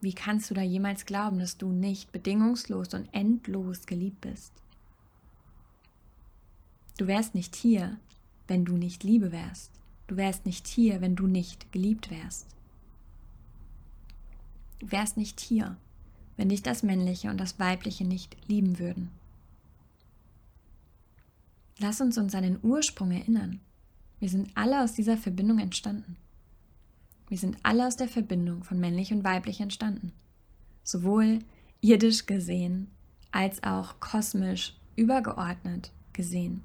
[0.00, 4.52] Wie kannst du da jemals glauben, dass du nicht bedingungslos und endlos geliebt bist?
[6.96, 7.98] Du wärst nicht hier,
[8.48, 9.70] wenn du nicht Liebe wärst.
[10.06, 12.46] Du wärst nicht hier, wenn du nicht geliebt wärst.
[14.80, 15.76] Du wärst nicht hier,
[16.36, 19.10] wenn dich das Männliche und das Weibliche nicht lieben würden.
[21.78, 23.60] Lass uns uns an den Ursprung erinnern.
[24.20, 26.16] Wir sind alle aus dieser Verbindung entstanden.
[27.28, 30.12] Wir sind alle aus der Verbindung von männlich und weiblich entstanden.
[30.84, 31.40] Sowohl
[31.80, 32.90] irdisch gesehen
[33.32, 36.62] als auch kosmisch übergeordnet gesehen,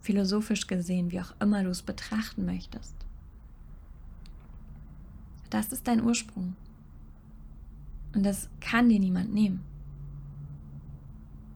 [0.00, 2.94] philosophisch gesehen, wie auch immer du es betrachten möchtest.
[5.50, 6.56] Das ist dein Ursprung.
[8.14, 9.64] Und das kann dir niemand nehmen.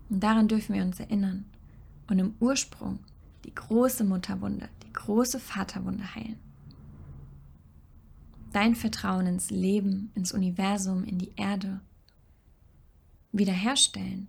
[0.09, 1.45] Und daran dürfen wir uns erinnern
[2.09, 2.99] und im Ursprung
[3.45, 6.41] die große Mutterwunde, große Vaterwunde heilen.
[8.53, 11.81] Dein Vertrauen ins Leben, ins Universum, in die Erde
[13.33, 14.29] wiederherstellen.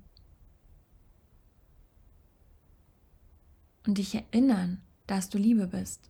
[3.86, 6.10] Und dich erinnern, dass du Liebe bist.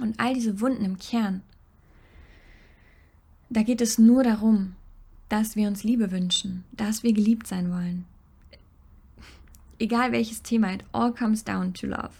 [0.00, 1.42] Und all diese Wunden im Kern,
[3.48, 4.74] da geht es nur darum,
[5.28, 8.06] dass wir uns Liebe wünschen, dass wir geliebt sein wollen,
[9.78, 12.12] egal welches Thema, it all comes down to love.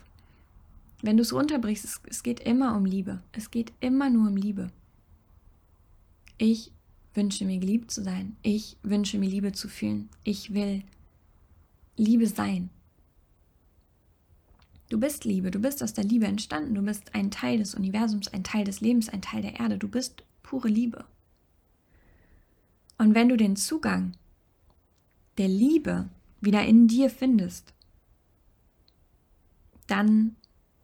[1.02, 3.22] Wenn du es runterbrichst, es, es geht immer um Liebe.
[3.32, 4.70] Es geht immer nur um Liebe.
[6.38, 6.72] Ich
[7.14, 8.36] wünsche mir geliebt zu sein.
[8.42, 10.08] Ich wünsche mir Liebe zu fühlen.
[10.24, 10.84] Ich will
[11.96, 12.70] Liebe sein.
[14.88, 18.28] Du bist Liebe, du bist aus der Liebe entstanden, du bist ein Teil des Universums,
[18.28, 21.06] ein Teil des Lebens, ein Teil der Erde, du bist pure Liebe.
[22.98, 24.12] Und wenn du den Zugang
[25.38, 26.10] der Liebe
[26.42, 27.72] wieder in dir findest,
[29.86, 30.36] dann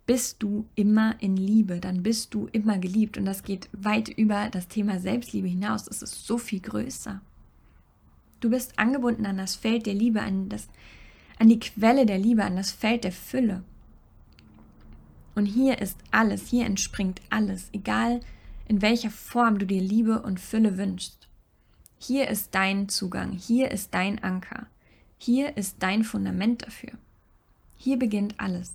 [0.08, 4.48] bist du immer in Liebe, dann bist du immer geliebt und das geht weit über
[4.48, 5.86] das Thema Selbstliebe hinaus.
[5.86, 7.20] Es ist so viel größer.
[8.40, 10.68] Du bist angebunden an das Feld der Liebe, an, das,
[11.38, 13.62] an die Quelle der Liebe, an das Feld der Fülle.
[15.34, 18.20] Und hier ist alles, hier entspringt alles, egal
[18.66, 21.28] in welcher Form du dir Liebe und Fülle wünschst.
[21.98, 24.68] Hier ist dein Zugang, hier ist dein Anker,
[25.18, 26.92] hier ist dein Fundament dafür.
[27.76, 28.72] Hier beginnt alles.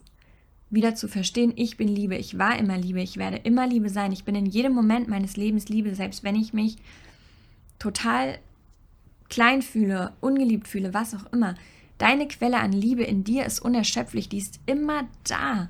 [0.73, 4.11] Wieder zu verstehen, ich bin Liebe, ich war immer Liebe, ich werde immer Liebe sein,
[4.11, 6.77] ich bin in jedem Moment meines Lebens Liebe, selbst wenn ich mich
[7.77, 8.39] total
[9.29, 11.53] klein fühle, ungeliebt fühle, was auch immer.
[11.99, 15.69] Deine Quelle an Liebe in dir ist unerschöpflich, die ist immer da.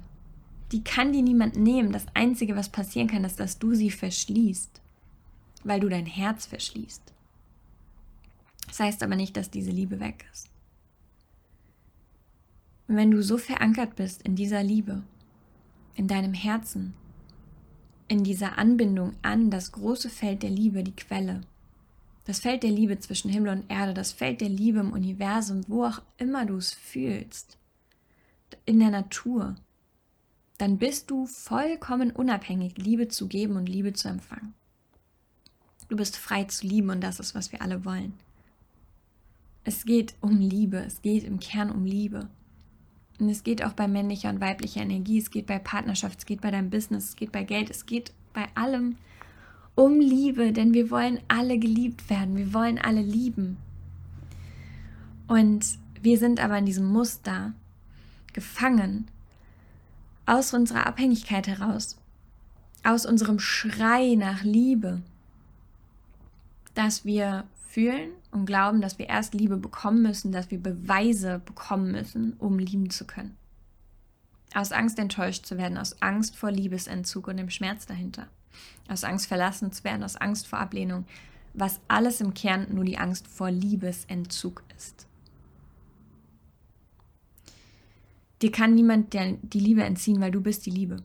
[0.71, 1.91] Die kann dir niemand nehmen.
[1.91, 4.79] Das Einzige, was passieren kann, ist, dass du sie verschließt,
[5.65, 7.13] weil du dein Herz verschließt.
[8.67, 10.52] Das heißt aber nicht, dass diese Liebe weg ist.
[12.87, 15.03] Und wenn du so verankert bist in dieser Liebe,
[15.95, 16.93] in deinem Herzen,
[18.07, 21.41] in dieser Anbindung an das große Feld der Liebe, die Quelle,
[22.25, 25.85] das Feld der Liebe zwischen Himmel und Erde, das Feld der Liebe im Universum, wo
[25.85, 27.57] auch immer du es fühlst,
[28.65, 29.55] in der Natur,
[30.57, 34.53] dann bist du vollkommen unabhängig, Liebe zu geben und Liebe zu empfangen.
[35.89, 38.13] Du bist frei zu lieben und das ist, was wir alle wollen.
[39.63, 42.29] Es geht um Liebe, es geht im Kern um Liebe.
[43.19, 46.41] Und es geht auch bei männlicher und weiblicher Energie, es geht bei Partnerschaft, es geht
[46.41, 48.97] bei deinem Business, es geht bei Geld, es geht bei allem
[49.76, 53.58] um Liebe, denn wir wollen alle geliebt werden, wir wollen alle lieben.
[55.28, 55.65] Und
[56.02, 57.54] wir sind aber in diesem Muster
[58.34, 59.08] gefangen,
[60.26, 61.97] aus unserer Abhängigkeit heraus,
[62.84, 65.02] aus unserem Schrei nach Liebe,
[66.76, 71.91] dass wir fühlen und glauben, dass wir erst Liebe bekommen müssen, dass wir Beweise bekommen
[71.91, 73.36] müssen, um lieben zu können.
[74.53, 78.27] Aus Angst enttäuscht zu werden, aus Angst vor Liebesentzug und dem Schmerz dahinter.
[78.88, 81.05] Aus Angst verlassen zu werden, aus Angst vor Ablehnung,
[81.55, 85.07] was alles im Kern nur die Angst vor Liebesentzug ist.
[88.43, 90.97] Dir kann niemand die Liebe entziehen, weil du bist die Liebe.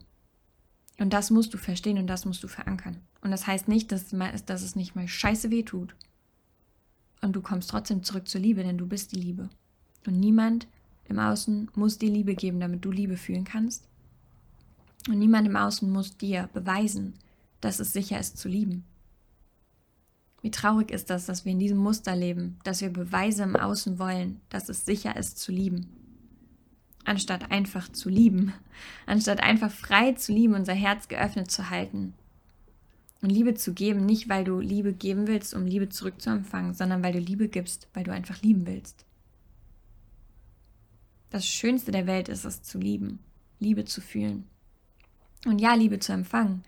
[0.99, 2.97] Und das musst du verstehen und das musst du verankern.
[3.21, 5.95] Und das heißt nicht, dass, es nicht mal scheiße weh tut.
[7.21, 9.49] Und du kommst trotzdem zurück zur Liebe, denn du bist die Liebe.
[10.05, 10.67] Und niemand
[11.05, 13.87] im Außen muss dir Liebe geben, damit du Liebe fühlen kannst.
[15.07, 17.13] Und niemand im Außen muss dir beweisen,
[17.61, 18.83] dass es sicher ist zu lieben.
[20.41, 23.99] Wie traurig ist das, dass wir in diesem Muster leben, dass wir Beweise im Außen
[23.99, 25.87] wollen, dass es sicher ist zu lieben
[27.09, 28.53] anstatt einfach zu lieben,
[29.05, 32.13] anstatt einfach frei zu lieben, unser Herz geöffnet zu halten.
[33.21, 37.13] Und Liebe zu geben, nicht weil du Liebe geben willst, um Liebe zurückzuempfangen, sondern weil
[37.13, 39.05] du Liebe gibst, weil du einfach lieben willst.
[41.29, 43.19] Das Schönste der Welt ist es zu lieben,
[43.59, 44.45] Liebe zu fühlen.
[45.45, 46.63] Und ja, Liebe zu empfangen.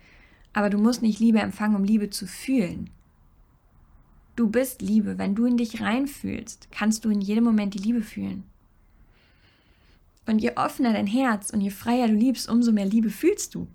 [0.54, 2.90] Aber du musst nicht Liebe empfangen, um Liebe zu fühlen.
[4.36, 5.18] Du bist Liebe.
[5.18, 8.44] Wenn du in dich reinfühlst, kannst du in jedem Moment die Liebe fühlen.
[10.26, 13.68] Und je offener dein Herz und je freier du liebst, umso mehr Liebe fühlst du.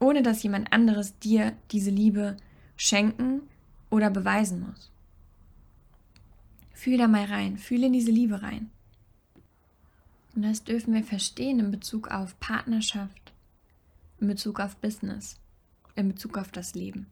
[0.00, 2.36] Ohne dass jemand anderes dir diese Liebe
[2.76, 3.42] schenken
[3.90, 4.90] oder beweisen muss.
[6.72, 8.70] Fühl da mal rein, fühl in diese Liebe rein.
[10.34, 13.32] Und das dürfen wir verstehen in Bezug auf Partnerschaft,
[14.20, 15.36] in Bezug auf Business,
[15.96, 17.06] in Bezug auf das Leben.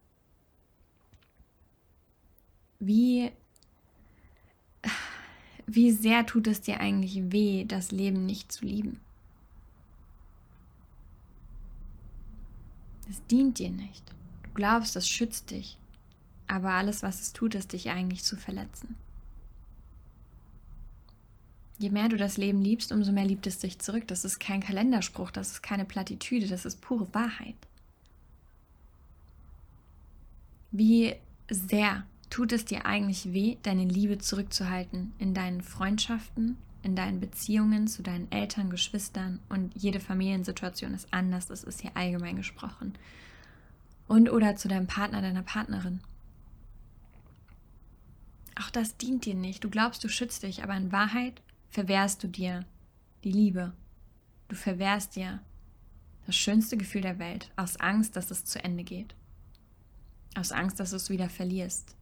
[2.78, 3.32] Wie
[5.66, 9.00] wie sehr tut es dir eigentlich weh, das Leben nicht zu lieben?
[13.08, 14.02] Es dient dir nicht.
[14.42, 15.78] Du glaubst, das schützt dich.
[16.48, 18.94] Aber alles, was es tut, ist dich eigentlich zu verletzen.
[21.78, 24.06] Je mehr du das Leben liebst, umso mehr liebt es dich zurück.
[24.08, 27.56] Das ist kein Kalenderspruch, das ist keine Plattitüde, das ist pure Wahrheit.
[30.70, 31.16] Wie
[31.50, 37.88] sehr Tut es dir eigentlich weh, deine Liebe zurückzuhalten in deinen Freundschaften, in deinen Beziehungen
[37.88, 42.94] zu deinen Eltern, Geschwistern und jede Familiensituation ist anders, das ist hier allgemein gesprochen.
[44.06, 46.00] Und oder zu deinem Partner, deiner Partnerin.
[48.54, 49.64] Auch das dient dir nicht.
[49.64, 52.64] Du glaubst, du schützt dich, aber in Wahrheit verwehrst du dir
[53.24, 53.72] die Liebe.
[54.46, 55.40] Du verwehrst dir
[56.24, 59.16] das schönste Gefühl der Welt aus Angst, dass es zu Ende geht.
[60.36, 61.95] Aus Angst, dass du es wieder verlierst.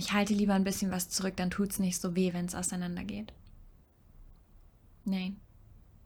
[0.00, 2.54] Ich halte lieber ein bisschen was zurück, dann tut es nicht so weh, wenn es
[2.54, 3.34] auseinandergeht.
[5.04, 5.38] Nein.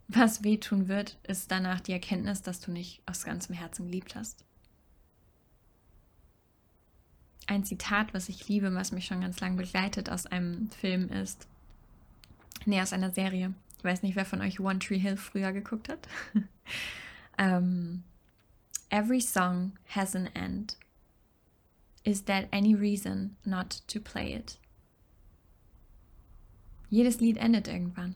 [0.08, 4.44] Was wehtun wird, ist danach die Erkenntnis, dass du nicht aus ganzem Herzen geliebt hast.
[7.46, 11.46] Ein Zitat, was ich liebe, was mich schon ganz lange begleitet aus einem Film ist,
[12.66, 13.54] nee, aus einer Serie.
[13.78, 16.08] Ich weiß nicht, wer von euch One Tree Hill früher geguckt hat.
[16.34, 16.42] um,
[17.38, 18.02] ähm,
[18.90, 20.76] Every song has an end,
[22.04, 24.58] Is that any reason not to play it?
[26.90, 28.14] Jedes Lied endet irgendwann.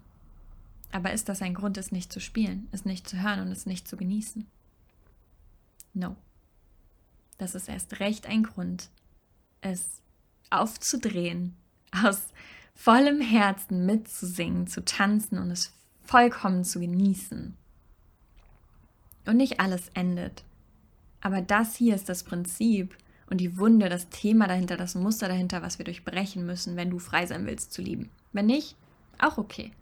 [0.93, 3.67] Aber ist das ein Grund, es nicht zu spielen, es nicht zu hören und es
[3.67, 4.47] nicht zu genießen?
[5.95, 6.17] No.
[7.39, 8.91] das ist erst recht ein Grund,
[9.61, 10.03] es
[10.51, 11.57] aufzudrehen,
[11.93, 12.33] aus
[12.75, 15.73] vollem Herzen mitzusingen, zu tanzen und es
[16.05, 17.57] vollkommen zu genießen.
[19.27, 20.45] Und nicht alles endet.
[21.21, 22.97] Aber das hier ist das Prinzip
[23.31, 26.99] und die Wunde, das Thema dahinter, das Muster dahinter, was wir durchbrechen müssen, wenn du
[26.99, 28.11] frei sein willst zu lieben.
[28.33, 28.77] Wenn nicht,
[29.19, 29.73] auch okay.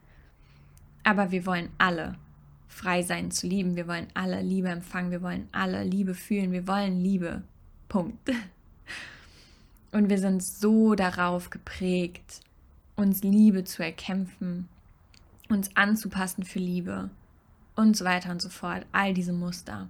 [1.04, 2.16] Aber wir wollen alle
[2.68, 3.76] frei sein zu lieben.
[3.76, 5.10] Wir wollen alle Liebe empfangen.
[5.10, 6.52] Wir wollen alle Liebe fühlen.
[6.52, 7.42] Wir wollen Liebe.
[7.88, 8.30] Punkt.
[9.92, 12.40] Und wir sind so darauf geprägt,
[12.96, 14.68] uns Liebe zu erkämpfen,
[15.48, 17.08] uns anzupassen für Liebe
[17.76, 18.84] und so weiter und so fort.
[18.92, 19.88] All diese Muster.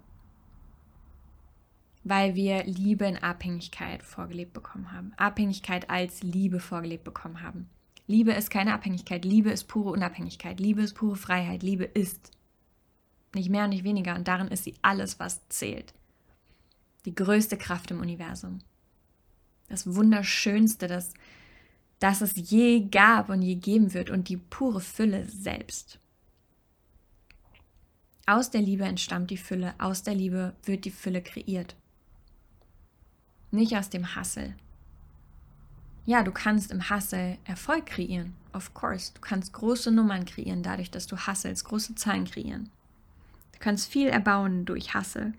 [2.09, 5.13] Weil wir Liebe in Abhängigkeit vorgelebt bekommen haben.
[5.17, 7.69] Abhängigkeit als Liebe vorgelebt bekommen haben.
[8.07, 9.25] Liebe ist keine Abhängigkeit.
[9.25, 10.61] Liebe ist pure Unabhängigkeit.
[10.61, 11.65] Liebe ist pure Freiheit.
[11.65, 12.31] Liebe ist.
[13.35, 14.15] Nicht mehr und nicht weniger.
[14.15, 15.95] Und darin ist sie alles, was zählt.
[17.07, 18.61] Die größte Kraft im Universum.
[19.69, 21.13] Das Wunderschönste, das,
[21.99, 24.11] das es je gab und je geben wird.
[24.11, 25.99] Und die pure Fülle selbst.
[28.27, 29.75] Aus der Liebe entstammt die Fülle.
[29.79, 31.75] Aus der Liebe wird die Fülle kreiert.
[33.57, 34.55] Nicht aus dem Hassel,
[36.07, 39.13] ja, du kannst im Hustle Erfolg kreieren, of course.
[39.13, 42.71] Du kannst große Nummern kreieren, dadurch, dass du hustlest, große Zahlen kreieren.
[43.53, 45.33] Du kannst viel erbauen durch Hustle,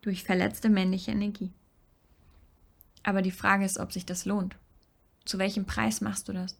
[0.00, 1.50] durch verletzte männliche Energie.
[3.02, 4.56] Aber die Frage ist, ob sich das lohnt.
[5.26, 6.56] Zu welchem Preis machst du das?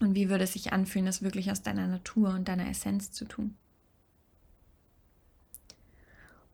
[0.00, 3.24] Und wie würde es sich anfühlen, das wirklich aus deiner Natur und deiner Essenz zu
[3.24, 3.56] tun?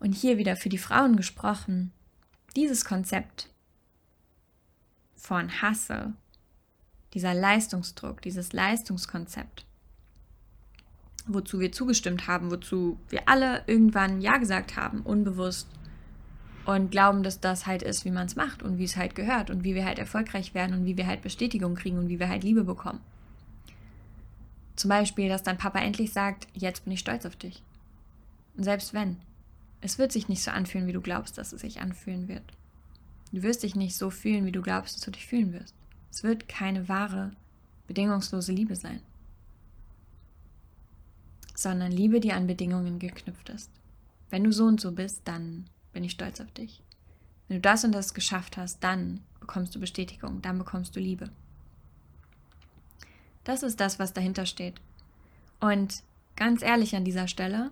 [0.01, 1.93] Und hier wieder für die Frauen gesprochen,
[2.57, 3.49] dieses Konzept
[5.15, 6.15] von Hasse,
[7.13, 9.65] dieser Leistungsdruck, dieses Leistungskonzept,
[11.27, 15.69] wozu wir zugestimmt haben, wozu wir alle irgendwann Ja gesagt haben, unbewusst
[16.65, 19.51] und glauben, dass das halt ist, wie man es macht und wie es halt gehört
[19.51, 22.29] und wie wir halt erfolgreich werden und wie wir halt Bestätigung kriegen und wie wir
[22.29, 23.01] halt Liebe bekommen.
[24.77, 27.63] Zum Beispiel, dass dein Papa endlich sagt, jetzt bin ich stolz auf dich.
[28.57, 29.17] Und selbst wenn,
[29.81, 32.45] es wird sich nicht so anfühlen, wie du glaubst, dass es sich anfühlen wird.
[33.33, 35.75] Du wirst dich nicht so fühlen, wie du glaubst, dass du dich fühlen wirst.
[36.11, 37.31] Es wird keine wahre,
[37.87, 39.01] bedingungslose Liebe sein,
[41.55, 43.71] sondern Liebe, die an Bedingungen geknüpft ist.
[44.31, 46.83] Wenn du so und so bist, dann bin ich stolz auf dich.
[47.49, 51.31] Wenn du das und das geschafft hast, dann bekommst du Bestätigung, dann bekommst du Liebe.
[53.45, 54.81] Das ist das, was dahinter steht.
[55.59, 56.03] Und
[56.37, 57.71] ganz ehrlich an dieser Stelle,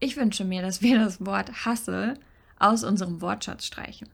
[0.00, 2.14] ich wünsche mir, dass wir das Wort Hasse
[2.58, 4.08] aus unserem Wortschatz streichen.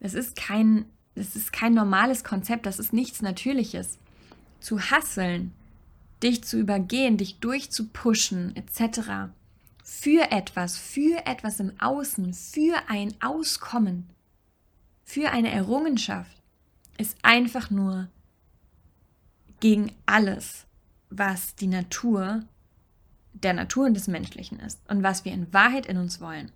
[0.00, 3.98] Es ist kein, es ist kein normales Konzept, das ist nichts Natürliches.
[4.60, 5.52] Zu hasseln,
[6.22, 9.32] dich zu übergehen, dich durchzupushen, etc.
[9.82, 14.08] Für etwas, für etwas im Außen, für ein Auskommen,
[15.04, 16.42] für eine Errungenschaft,
[16.98, 18.08] ist einfach nur
[19.60, 20.66] gegen alles,
[21.10, 22.44] was die Natur
[23.42, 26.52] der Natur und des Menschlichen ist und was wir in Wahrheit in uns wollen.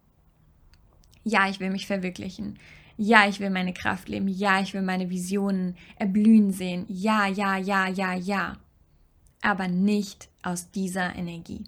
[1.24, 2.58] Ja, ich will mich verwirklichen.
[2.96, 4.28] Ja, ich will meine Kraft leben.
[4.28, 6.86] Ja, ich will meine Visionen erblühen sehen.
[6.88, 8.56] Ja, ja, ja, ja, ja.
[9.42, 11.64] Aber nicht aus dieser Energie.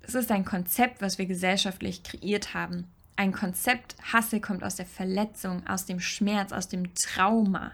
[0.00, 2.86] Es ist ein Konzept, was wir gesellschaftlich kreiert haben.
[3.16, 7.72] Ein Konzept, Hasse kommt aus der Verletzung, aus dem Schmerz, aus dem Trauma.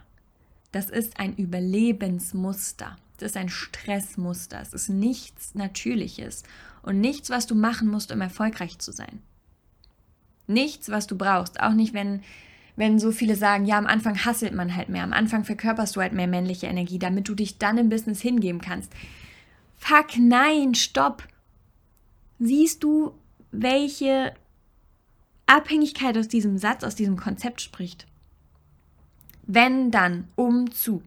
[0.70, 2.96] Das ist ein Überlebensmuster.
[3.22, 4.60] Ist ein Stressmuster.
[4.60, 6.42] Es ist nichts Natürliches
[6.82, 9.22] und nichts, was du machen musst, um erfolgreich zu sein.
[10.46, 11.60] Nichts, was du brauchst.
[11.60, 12.22] Auch nicht, wenn,
[12.76, 15.04] wenn so viele sagen, ja, am Anfang hasselt man halt mehr.
[15.04, 18.60] Am Anfang verkörperst du halt mehr männliche Energie, damit du dich dann im Business hingeben
[18.60, 18.92] kannst.
[19.76, 21.26] Fuck, nein, stopp.
[22.38, 23.12] Siehst du,
[23.52, 24.34] welche
[25.46, 28.06] Abhängigkeit aus diesem Satz, aus diesem Konzept spricht?
[29.46, 31.02] Wenn dann, um zu.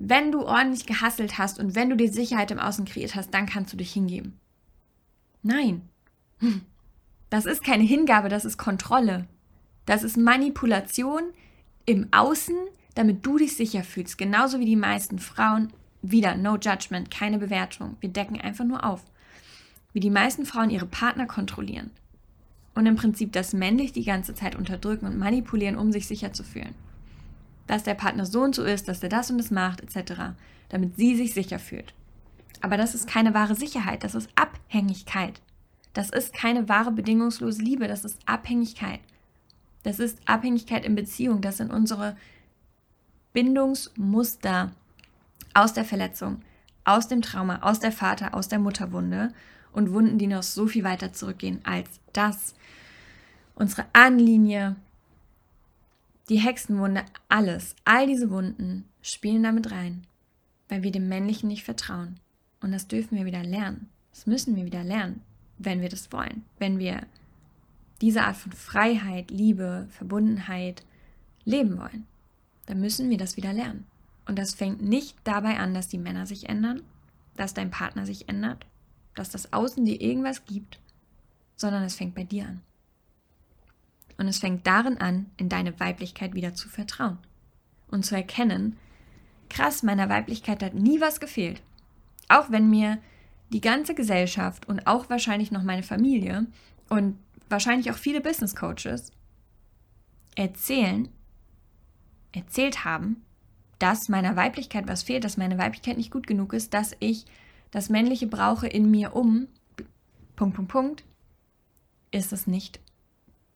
[0.00, 3.46] Wenn du ordentlich gehasselt hast und wenn du die Sicherheit im Außen kreiert hast, dann
[3.46, 4.38] kannst du dich hingeben.
[5.42, 5.82] Nein.
[7.30, 9.26] Das ist keine Hingabe, das ist Kontrolle.
[9.84, 11.24] Das ist Manipulation
[11.84, 12.56] im Außen,
[12.94, 14.16] damit du dich sicher fühlst.
[14.16, 15.70] Genauso wie die meisten Frauen,
[16.00, 17.98] wieder no judgment, keine Bewertung.
[18.00, 19.04] Wir decken einfach nur auf.
[19.92, 21.90] Wie die meisten Frauen ihre Partner kontrollieren.
[22.74, 26.44] Und im Prinzip das männlich die ganze Zeit unterdrücken und manipulieren, um sich sicher zu
[26.44, 26.74] fühlen
[27.68, 30.32] dass der Partner so und so ist, dass er das und das macht, etc.,
[30.70, 31.94] damit sie sich sicher fühlt.
[32.60, 35.40] Aber das ist keine wahre Sicherheit, das ist Abhängigkeit.
[35.92, 39.00] Das ist keine wahre bedingungslose Liebe, das ist Abhängigkeit.
[39.84, 42.16] Das ist Abhängigkeit in Beziehung, das sind unsere
[43.32, 44.72] Bindungsmuster
[45.54, 46.42] aus der Verletzung,
[46.84, 49.32] aus dem Trauma, aus der Vater, aus der Mutterwunde
[49.72, 52.54] und Wunden, die noch so viel weiter zurückgehen als das.
[53.54, 54.76] Unsere Ahnenlinie,
[56.28, 60.06] die Hexenwunde, alles, all diese Wunden spielen damit rein,
[60.68, 62.20] weil wir dem Männlichen nicht vertrauen.
[62.60, 63.88] Und das dürfen wir wieder lernen.
[64.10, 65.22] Das müssen wir wieder lernen,
[65.58, 66.44] wenn wir das wollen.
[66.58, 67.06] Wenn wir
[68.00, 70.84] diese Art von Freiheit, Liebe, Verbundenheit
[71.44, 72.06] leben wollen,
[72.66, 73.86] dann müssen wir das wieder lernen.
[74.26, 76.82] Und das fängt nicht dabei an, dass die Männer sich ändern,
[77.36, 78.66] dass dein Partner sich ändert,
[79.14, 80.78] dass das Außen dir irgendwas gibt,
[81.56, 82.60] sondern es fängt bei dir an.
[84.18, 87.18] Und es fängt darin an, in deine Weiblichkeit wieder zu vertrauen
[87.88, 88.76] und zu erkennen,
[89.48, 91.62] krass, meiner Weiblichkeit hat nie was gefehlt.
[92.28, 92.98] Auch wenn mir
[93.50, 96.46] die ganze Gesellschaft und auch wahrscheinlich noch meine Familie
[96.88, 97.16] und
[97.48, 99.12] wahrscheinlich auch viele Business Coaches
[100.34, 101.08] erzählen,
[102.32, 103.24] erzählt haben,
[103.78, 107.24] dass meiner Weiblichkeit was fehlt, dass meine Weiblichkeit nicht gut genug ist, dass ich
[107.70, 109.46] das Männliche brauche in mir um,
[110.36, 111.04] Punkt, Punkt, Punkt,
[112.10, 112.80] ist es nicht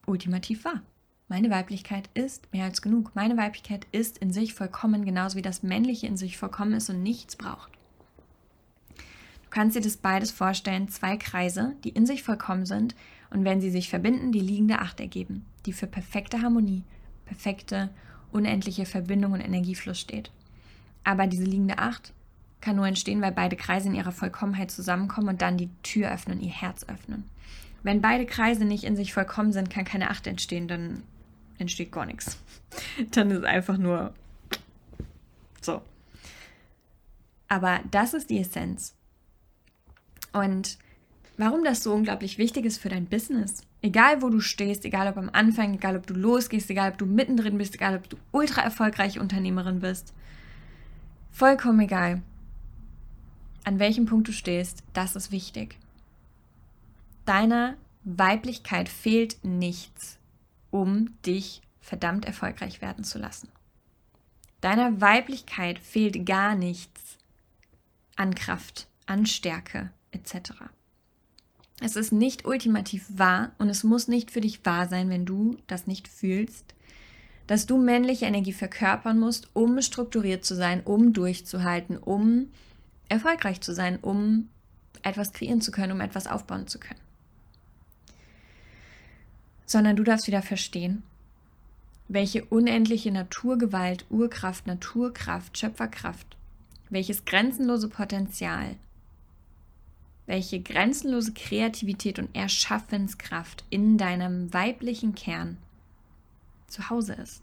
[0.05, 0.81] ultimativ wahr.
[1.27, 3.15] Meine Weiblichkeit ist mehr als genug.
[3.15, 7.01] Meine Weiblichkeit ist in sich vollkommen, genauso wie das Männliche in sich vollkommen ist und
[7.01, 7.71] nichts braucht.
[8.95, 12.95] Du kannst dir das beides vorstellen, zwei Kreise, die in sich vollkommen sind
[13.29, 16.83] und wenn sie sich verbinden, die liegende Acht ergeben, die für perfekte Harmonie,
[17.25, 17.89] perfekte,
[18.31, 20.31] unendliche Verbindung und Energiefluss steht.
[21.03, 22.13] Aber diese liegende Acht
[22.61, 26.41] kann nur entstehen, weil beide Kreise in ihrer Vollkommenheit zusammenkommen und dann die Tür öffnen,
[26.41, 27.25] ihr Herz öffnen.
[27.83, 31.03] Wenn beide Kreise nicht in sich vollkommen sind, kann keine Acht entstehen, dann
[31.57, 32.37] entsteht gar nichts.
[33.11, 34.13] Dann ist einfach nur
[35.61, 35.81] so.
[37.47, 38.95] Aber das ist die Essenz.
[40.31, 40.79] Und
[41.37, 45.17] warum das so unglaublich wichtig ist für dein Business, egal wo du stehst, egal ob
[45.17, 48.63] am Anfang, egal ob du losgehst, egal ob du mittendrin bist, egal ob du ultra
[48.63, 50.13] erfolgreiche Unternehmerin bist,
[51.31, 52.23] vollkommen egal,
[53.63, 55.77] an welchem Punkt du stehst, das ist wichtig.
[57.25, 60.17] Deiner Weiblichkeit fehlt nichts,
[60.71, 63.49] um dich verdammt erfolgreich werden zu lassen.
[64.59, 67.17] Deiner Weiblichkeit fehlt gar nichts
[68.15, 70.51] an Kraft, an Stärke etc.
[71.81, 75.57] Es ist nicht ultimativ wahr und es muss nicht für dich wahr sein, wenn du
[75.67, 76.75] das nicht fühlst,
[77.47, 82.49] dass du männliche Energie verkörpern musst, um strukturiert zu sein, um durchzuhalten, um
[83.09, 84.49] erfolgreich zu sein, um
[85.01, 87.02] etwas kreieren zu können, um etwas aufbauen zu können
[89.73, 91.01] sondern du darfst wieder verstehen,
[92.07, 96.37] welche unendliche Naturgewalt, Urkraft, Naturkraft, Schöpferkraft,
[96.91, 98.75] welches grenzenlose Potenzial,
[100.27, 105.57] welche grenzenlose Kreativität und Erschaffenskraft in deinem weiblichen Kern
[106.67, 107.41] zu Hause ist.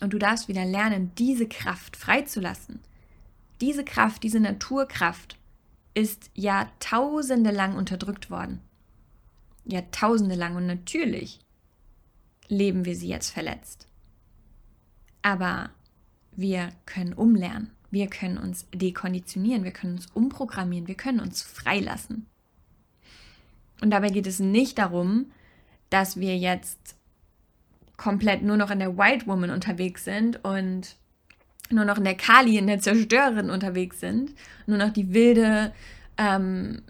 [0.00, 2.80] Und du darfst wieder lernen, diese Kraft freizulassen.
[3.60, 5.36] Diese Kraft, diese Naturkraft
[5.92, 8.62] ist jahrtausende lang unterdrückt worden.
[9.68, 11.40] Jahrtausende lang und natürlich
[12.48, 13.86] leben wir sie jetzt verletzt.
[15.22, 15.70] Aber
[16.32, 22.26] wir können umlernen, wir können uns dekonditionieren, wir können uns umprogrammieren, wir können uns freilassen.
[23.80, 25.30] Und dabei geht es nicht darum,
[25.90, 26.96] dass wir jetzt
[27.96, 30.96] komplett nur noch in der White Woman unterwegs sind und
[31.70, 34.32] nur noch in der Kali, in der Zerstörerin unterwegs sind,
[34.66, 35.72] nur noch die wilde
[36.16, 36.82] ähm,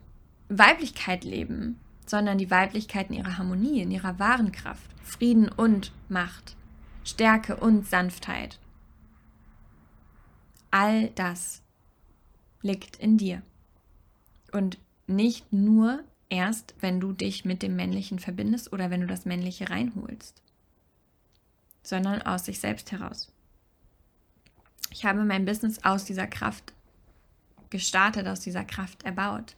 [0.48, 6.56] Weiblichkeit leben, sondern die Weiblichkeit in ihrer Harmonie, in ihrer wahren Kraft, Frieden und Macht,
[7.04, 8.58] Stärke und Sanftheit.
[10.70, 11.62] All das
[12.62, 13.42] liegt in dir.
[14.52, 19.24] Und nicht nur erst, wenn du dich mit dem Männlichen verbindest oder wenn du das
[19.24, 20.42] Männliche reinholst,
[21.82, 23.32] sondern aus sich selbst heraus.
[24.90, 26.72] Ich habe mein Business aus dieser Kraft
[27.70, 29.56] gestartet, aus dieser Kraft erbaut.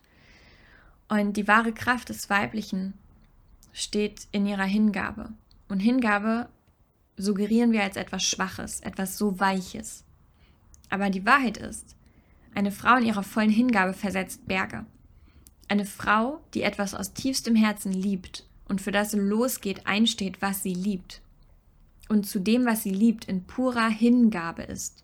[1.11, 2.95] Und die wahre Kraft des Weiblichen
[3.73, 5.33] steht in ihrer Hingabe.
[5.69, 6.49] Und Hingabe
[7.17, 10.05] suggerieren wir als etwas Schwaches, etwas so Weiches.
[10.89, 11.97] Aber die Wahrheit ist,
[12.55, 14.87] eine Frau in ihrer vollen Hingabe versetzt Berge.
[15.67, 20.75] Eine Frau, die etwas aus tiefstem Herzen liebt und für das losgeht, einsteht, was sie
[20.75, 21.23] liebt.
[22.09, 25.03] Und zu dem, was sie liebt, in purer Hingabe ist.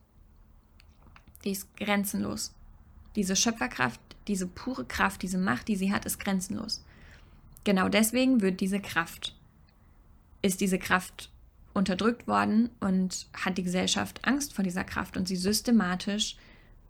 [1.44, 2.54] Die ist grenzenlos.
[3.16, 6.84] Diese Schöpferkraft diese pure Kraft, diese Macht, die sie hat, ist grenzenlos.
[7.64, 9.34] Genau deswegen wird diese Kraft,
[10.42, 11.30] ist diese Kraft
[11.74, 16.36] unterdrückt worden und hat die Gesellschaft Angst vor dieser Kraft und sie systematisch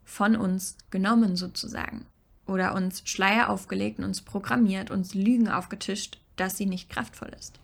[0.05, 2.07] von uns genommen sozusagen.
[2.47, 7.59] Oder uns Schleier aufgelegt uns programmiert, uns Lügen aufgetischt, dass sie nicht kraftvoll ist.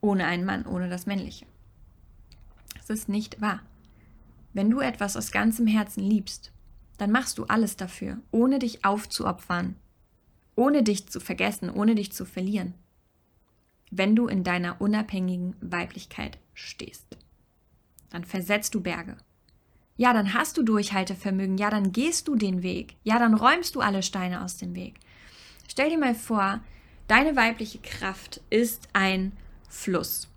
[0.00, 1.46] Ohne einen Mann, ohne das Männliche.
[2.78, 3.60] Es ist nicht wahr.
[4.52, 6.52] Wenn du etwas aus ganzem Herzen liebst,
[6.98, 9.76] dann machst du alles dafür, ohne dich aufzuopfern,
[10.56, 12.74] ohne dich zu vergessen, ohne dich zu verlieren,
[13.90, 17.16] wenn du in deiner unabhängigen Weiblichkeit stehst.
[18.10, 19.16] Dann versetzt du Berge.
[19.96, 21.58] Ja, dann hast du Durchhaltevermögen.
[21.58, 22.96] Ja, dann gehst du den Weg.
[23.02, 24.94] Ja, dann räumst du alle Steine aus dem Weg.
[25.68, 26.60] Stell dir mal vor,
[27.08, 29.32] deine weibliche Kraft ist ein
[29.68, 30.28] Fluss.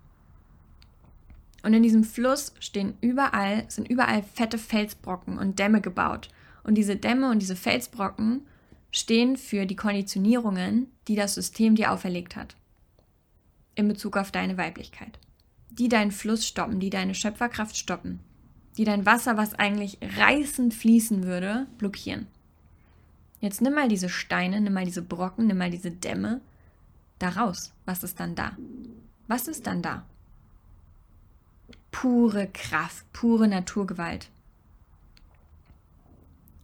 [1.62, 6.28] Und in diesem Fluss stehen überall, sind überall fette Felsbrocken und Dämme gebaut.
[6.64, 8.42] Und diese Dämme und diese Felsbrocken
[8.90, 12.56] stehen für die Konditionierungen, die das System dir auferlegt hat.
[13.74, 15.18] In Bezug auf deine Weiblichkeit.
[15.70, 18.20] Die deinen Fluss stoppen, die deine Schöpferkraft stoppen.
[18.76, 22.26] Die dein Wasser, was eigentlich reißend fließen würde, blockieren.
[23.40, 26.40] Jetzt nimm mal diese Steine, nimm mal diese Brocken, nimm mal diese Dämme
[27.18, 27.72] da raus.
[27.86, 28.56] Was ist dann da?
[29.26, 30.04] Was ist dann da?
[31.90, 34.28] Pure Kraft, pure Naturgewalt.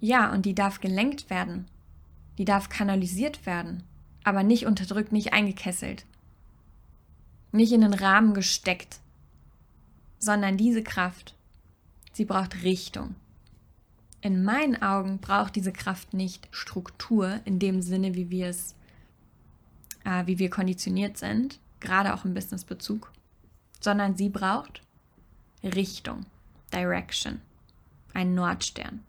[0.01, 1.66] Ja, und die darf gelenkt werden.
[2.38, 3.82] Die darf kanalisiert werden,
[4.22, 6.05] aber nicht unterdrückt, nicht eingekesselt.
[7.51, 9.01] Nicht in den Rahmen gesteckt,
[10.18, 11.34] sondern diese Kraft,
[12.12, 13.16] sie braucht Richtung.
[14.20, 18.74] In meinen Augen braucht diese Kraft nicht Struktur in dem Sinne, wie wir es,
[20.05, 23.12] äh, wie wir konditioniert sind, gerade auch im Businessbezug,
[23.80, 24.82] sondern sie braucht
[25.62, 26.26] Richtung,
[26.72, 27.40] Direction,
[28.12, 29.05] ein Nordstern.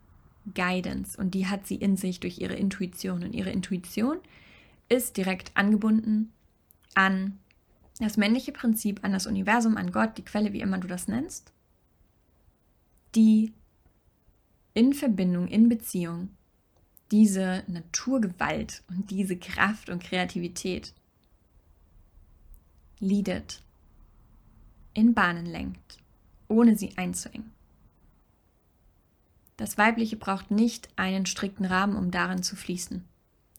[0.54, 3.22] Guidance und die hat sie in sich durch ihre Intuition.
[3.22, 4.18] Und ihre Intuition
[4.88, 6.32] ist direkt angebunden
[6.94, 7.38] an
[7.98, 11.52] das männliche Prinzip, an das Universum, an Gott, die Quelle, wie immer du das nennst,
[13.14, 13.52] die
[14.74, 16.30] in Verbindung, in Beziehung
[17.10, 20.94] diese Naturgewalt und diese Kraft und Kreativität
[23.00, 23.62] leadet,
[24.94, 25.98] in Bahnen lenkt,
[26.48, 27.52] ohne sie einzuengen.
[29.60, 33.04] Das Weibliche braucht nicht einen strikten Rahmen, um darin zu fließen.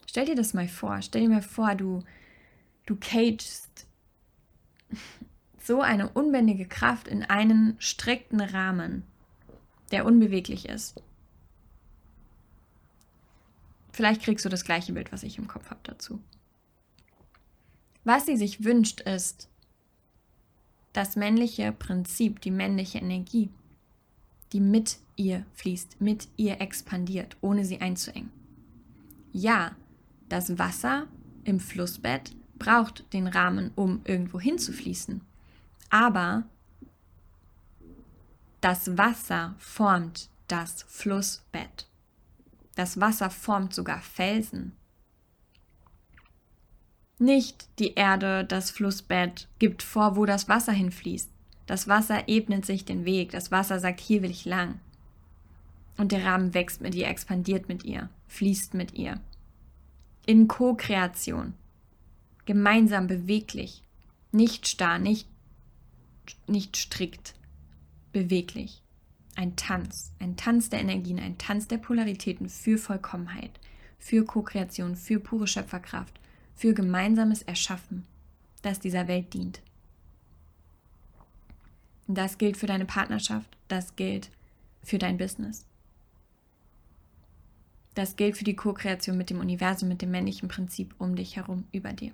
[0.08, 1.00] Stell dir das mal vor.
[1.04, 2.04] Stell dir mal vor, du,
[2.88, 3.86] du cagest
[5.64, 9.04] so eine unbändige Kraft in einen strikten Rahmen,
[9.92, 11.00] der unbeweglich ist.
[13.92, 16.20] Vielleicht kriegst du das gleiche Bild, was ich im Kopf habe dazu.
[18.06, 19.50] Was sie sich wünscht, ist
[20.94, 23.52] das männliche Prinzip, die männliche Energie,
[24.52, 28.32] die mit ihr fließt, mit ihr expandiert, ohne sie einzuengen.
[29.32, 29.76] Ja,
[30.30, 31.08] das Wasser
[31.44, 35.22] im Flussbett braucht den Rahmen, um irgendwo hinzufließen.
[35.90, 36.44] Aber
[38.62, 41.88] das Wasser formt das Flussbett.
[42.76, 44.74] Das Wasser formt sogar Felsen.
[47.18, 51.31] Nicht die Erde, das Flussbett gibt vor, wo das Wasser hinfließt.
[51.72, 53.32] Das Wasser ebnet sich den Weg.
[53.32, 54.82] Das Wasser sagt, hier will ich lang.
[55.96, 59.22] Und der Rahmen wächst mit ihr, expandiert mit ihr, fließt mit ihr.
[60.26, 61.54] In Co-Kreation.
[62.44, 63.84] Gemeinsam beweglich.
[64.34, 65.30] Nicht starr, nicht,
[66.46, 67.36] nicht strikt.
[68.12, 68.82] Beweglich.
[69.38, 70.12] Ein Tanz.
[70.20, 73.62] Ein Tanz der Energien, ein Tanz der Polaritäten für Vollkommenheit,
[73.98, 76.20] für Co-Kreation, für pure Schöpferkraft,
[76.54, 78.04] für gemeinsames Erschaffen,
[78.62, 79.62] das dieser Welt dient.
[82.14, 84.30] Das gilt für deine Partnerschaft, das gilt
[84.84, 85.66] für dein Business.
[87.94, 91.64] Das gilt für die Co-Kreation mit dem Universum, mit dem männlichen Prinzip um dich herum,
[91.72, 92.12] über dir.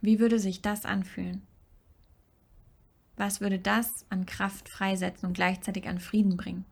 [0.00, 1.42] Wie würde sich das anfühlen?
[3.16, 6.64] Was würde das an Kraft freisetzen und gleichzeitig an Frieden bringen?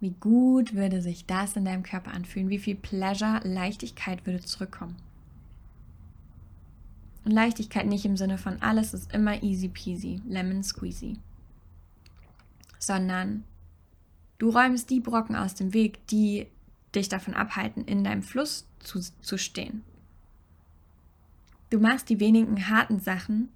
[0.00, 2.48] Wie gut würde sich das in deinem Körper anfühlen?
[2.48, 4.96] Wie viel Pleasure, Leichtigkeit würde zurückkommen?
[7.24, 11.18] Und Leichtigkeit nicht im Sinne von alles ist immer easy peasy, lemon squeezy,
[12.78, 13.44] sondern
[14.38, 16.46] Du räumst die Brocken aus dem Weg, die
[16.94, 19.82] dich davon abhalten, in deinem Fluss zu, zu stehen.
[21.70, 23.48] Du machst die wenigen harten Sachen,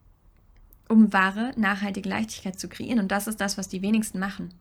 [0.88, 3.00] um wahre, nachhaltige Leichtigkeit zu kreieren.
[3.00, 4.54] Und das ist das, was die wenigsten machen.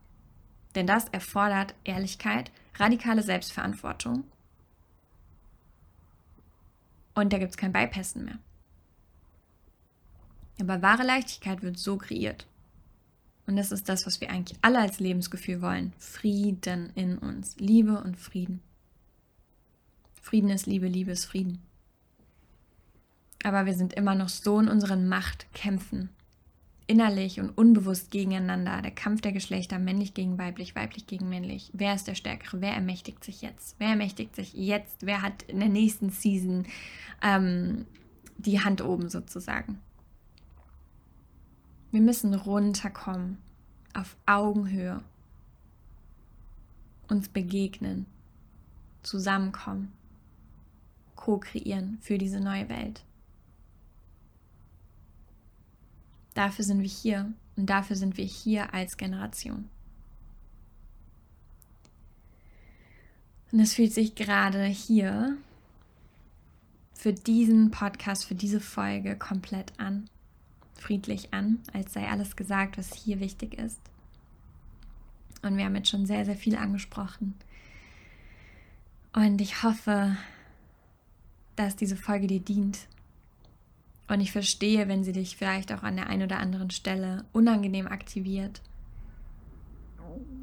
[0.76, 4.26] Denn das erfordert Ehrlichkeit, radikale Selbstverantwortung.
[7.16, 8.38] Und da gibt es kein Bypassen mehr.
[10.60, 12.48] Aber wahre Leichtigkeit wird so kreiert.
[13.46, 15.94] Und das ist das, was wir eigentlich alle als Lebensgefühl wollen.
[15.98, 17.56] Frieden in uns.
[17.58, 18.62] Liebe und Frieden.
[20.22, 21.60] Frieden ist Liebe, Liebe ist Frieden.
[23.44, 26.10] Aber wir sind immer noch so in unseren Machtkämpfen.
[26.88, 28.82] Innerlich und unbewusst gegeneinander.
[28.82, 31.70] Der Kampf der Geschlechter, männlich gegen weiblich, weiblich gegen männlich.
[31.74, 32.60] Wer ist der Stärkere?
[32.60, 33.76] Wer ermächtigt sich jetzt?
[33.78, 35.06] Wer ermächtigt sich jetzt?
[35.06, 36.66] Wer hat in der nächsten Season
[37.22, 37.86] ähm,
[38.38, 39.80] die Hand oben sozusagen?
[41.98, 43.40] Wir müssen runterkommen.
[43.96, 45.04] Auf Augenhöhe.
[47.08, 48.06] Uns begegnen,
[49.02, 49.92] zusammenkommen,
[51.16, 53.04] co-kreieren für diese neue Welt.
[56.36, 59.68] Dafür sind wir hier und dafür sind wir hier als Generation.
[63.52, 65.36] Und es fühlt sich gerade hier
[66.94, 70.08] für diesen Podcast, für diese Folge komplett an,
[70.80, 73.80] friedlich an, als sei alles gesagt, was hier wichtig ist.
[75.42, 77.36] Und wir haben jetzt schon sehr, sehr viel angesprochen.
[79.14, 80.16] Und ich hoffe,
[81.56, 82.88] dass diese Folge dir dient.
[84.08, 87.88] Und ich verstehe, wenn sie dich vielleicht auch an der einen oder anderen Stelle unangenehm
[87.88, 88.62] aktiviert.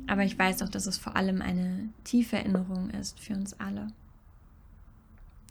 [0.06, 3.88] Aber ich weiß auch, dass es vor allem eine tiefe Erinnerung ist für uns alle.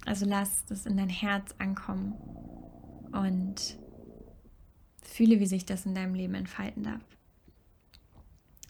[0.05, 2.13] Also lass das in dein Herz ankommen
[3.13, 3.77] und
[5.13, 7.01] fühle, wie sich das in deinem Leben entfalten darf.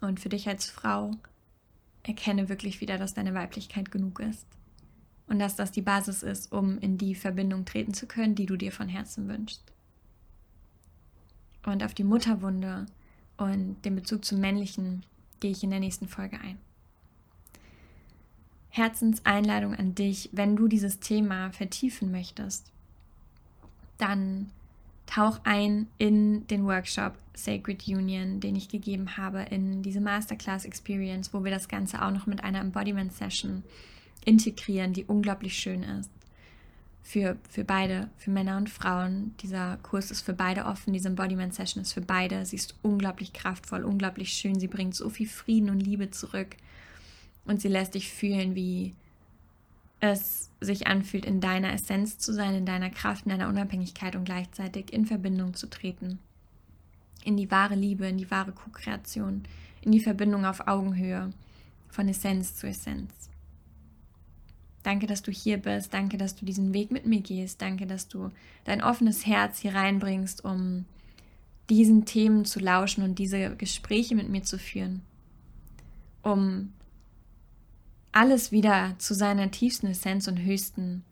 [0.01, 1.11] Und für dich als Frau
[2.03, 4.45] erkenne wirklich wieder, dass deine Weiblichkeit genug ist.
[5.27, 8.57] Und dass das die Basis ist, um in die Verbindung treten zu können, die du
[8.57, 9.63] dir von Herzen wünschst.
[11.65, 12.85] Und auf die Mutterwunde
[13.37, 15.05] und den Bezug zum Männlichen
[15.39, 16.57] gehe ich in der nächsten Folge ein.
[18.69, 22.71] Herzenseinladung an dich, wenn du dieses Thema vertiefen möchtest,
[23.97, 24.51] dann
[25.05, 31.33] tauch ein in den Workshop Sacred Union, den ich gegeben habe, in diese Masterclass Experience,
[31.33, 33.63] wo wir das Ganze auch noch mit einer Embodiment Session
[34.25, 36.11] integrieren, die unglaublich schön ist.
[37.05, 39.35] Für, für beide, für Männer und Frauen.
[39.41, 42.45] Dieser Kurs ist für beide offen, diese Embodiment Session ist für beide.
[42.45, 44.57] Sie ist unglaublich kraftvoll, unglaublich schön.
[44.57, 46.55] Sie bringt so viel Frieden und Liebe zurück.
[47.45, 48.95] Und sie lässt dich fühlen, wie
[50.03, 54.25] es sich anfühlt, in deiner Essenz zu sein, in deiner Kraft, in deiner Unabhängigkeit und
[54.25, 56.19] gleichzeitig in Verbindung zu treten.
[57.23, 59.43] In die wahre Liebe, in die wahre Co-Kreation,
[59.81, 61.31] in die Verbindung auf Augenhöhe,
[61.89, 63.13] von Essenz zu Essenz.
[64.81, 65.93] Danke, dass du hier bist.
[65.93, 67.61] Danke, dass du diesen Weg mit mir gehst.
[67.61, 68.29] Danke, dass du
[68.65, 70.83] dein offenes Herz hier reinbringst, um
[71.69, 75.01] diesen Themen zu lauschen und diese Gespräche mit mir zu führen.
[76.23, 76.73] Um
[78.13, 81.03] alles wieder zu seiner tiefsten Essenz und höchsten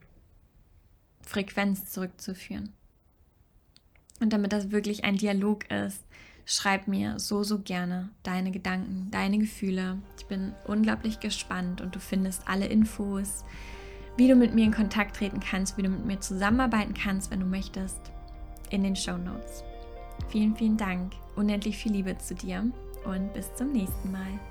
[1.22, 2.72] Frequenz zurückzuführen.
[4.22, 6.06] Und damit das wirklich ein Dialog ist,
[6.46, 9.98] schreib mir so, so gerne deine Gedanken, deine Gefühle.
[10.18, 13.44] Ich bin unglaublich gespannt und du findest alle Infos,
[14.18, 17.40] wie du mit mir in Kontakt treten kannst, wie du mit mir zusammenarbeiten kannst, wenn
[17.40, 18.12] du möchtest,
[18.70, 19.64] in den Show Notes.
[20.30, 22.72] Vielen, vielen Dank, unendlich viel Liebe zu dir
[23.06, 24.51] und bis zum nächsten Mal.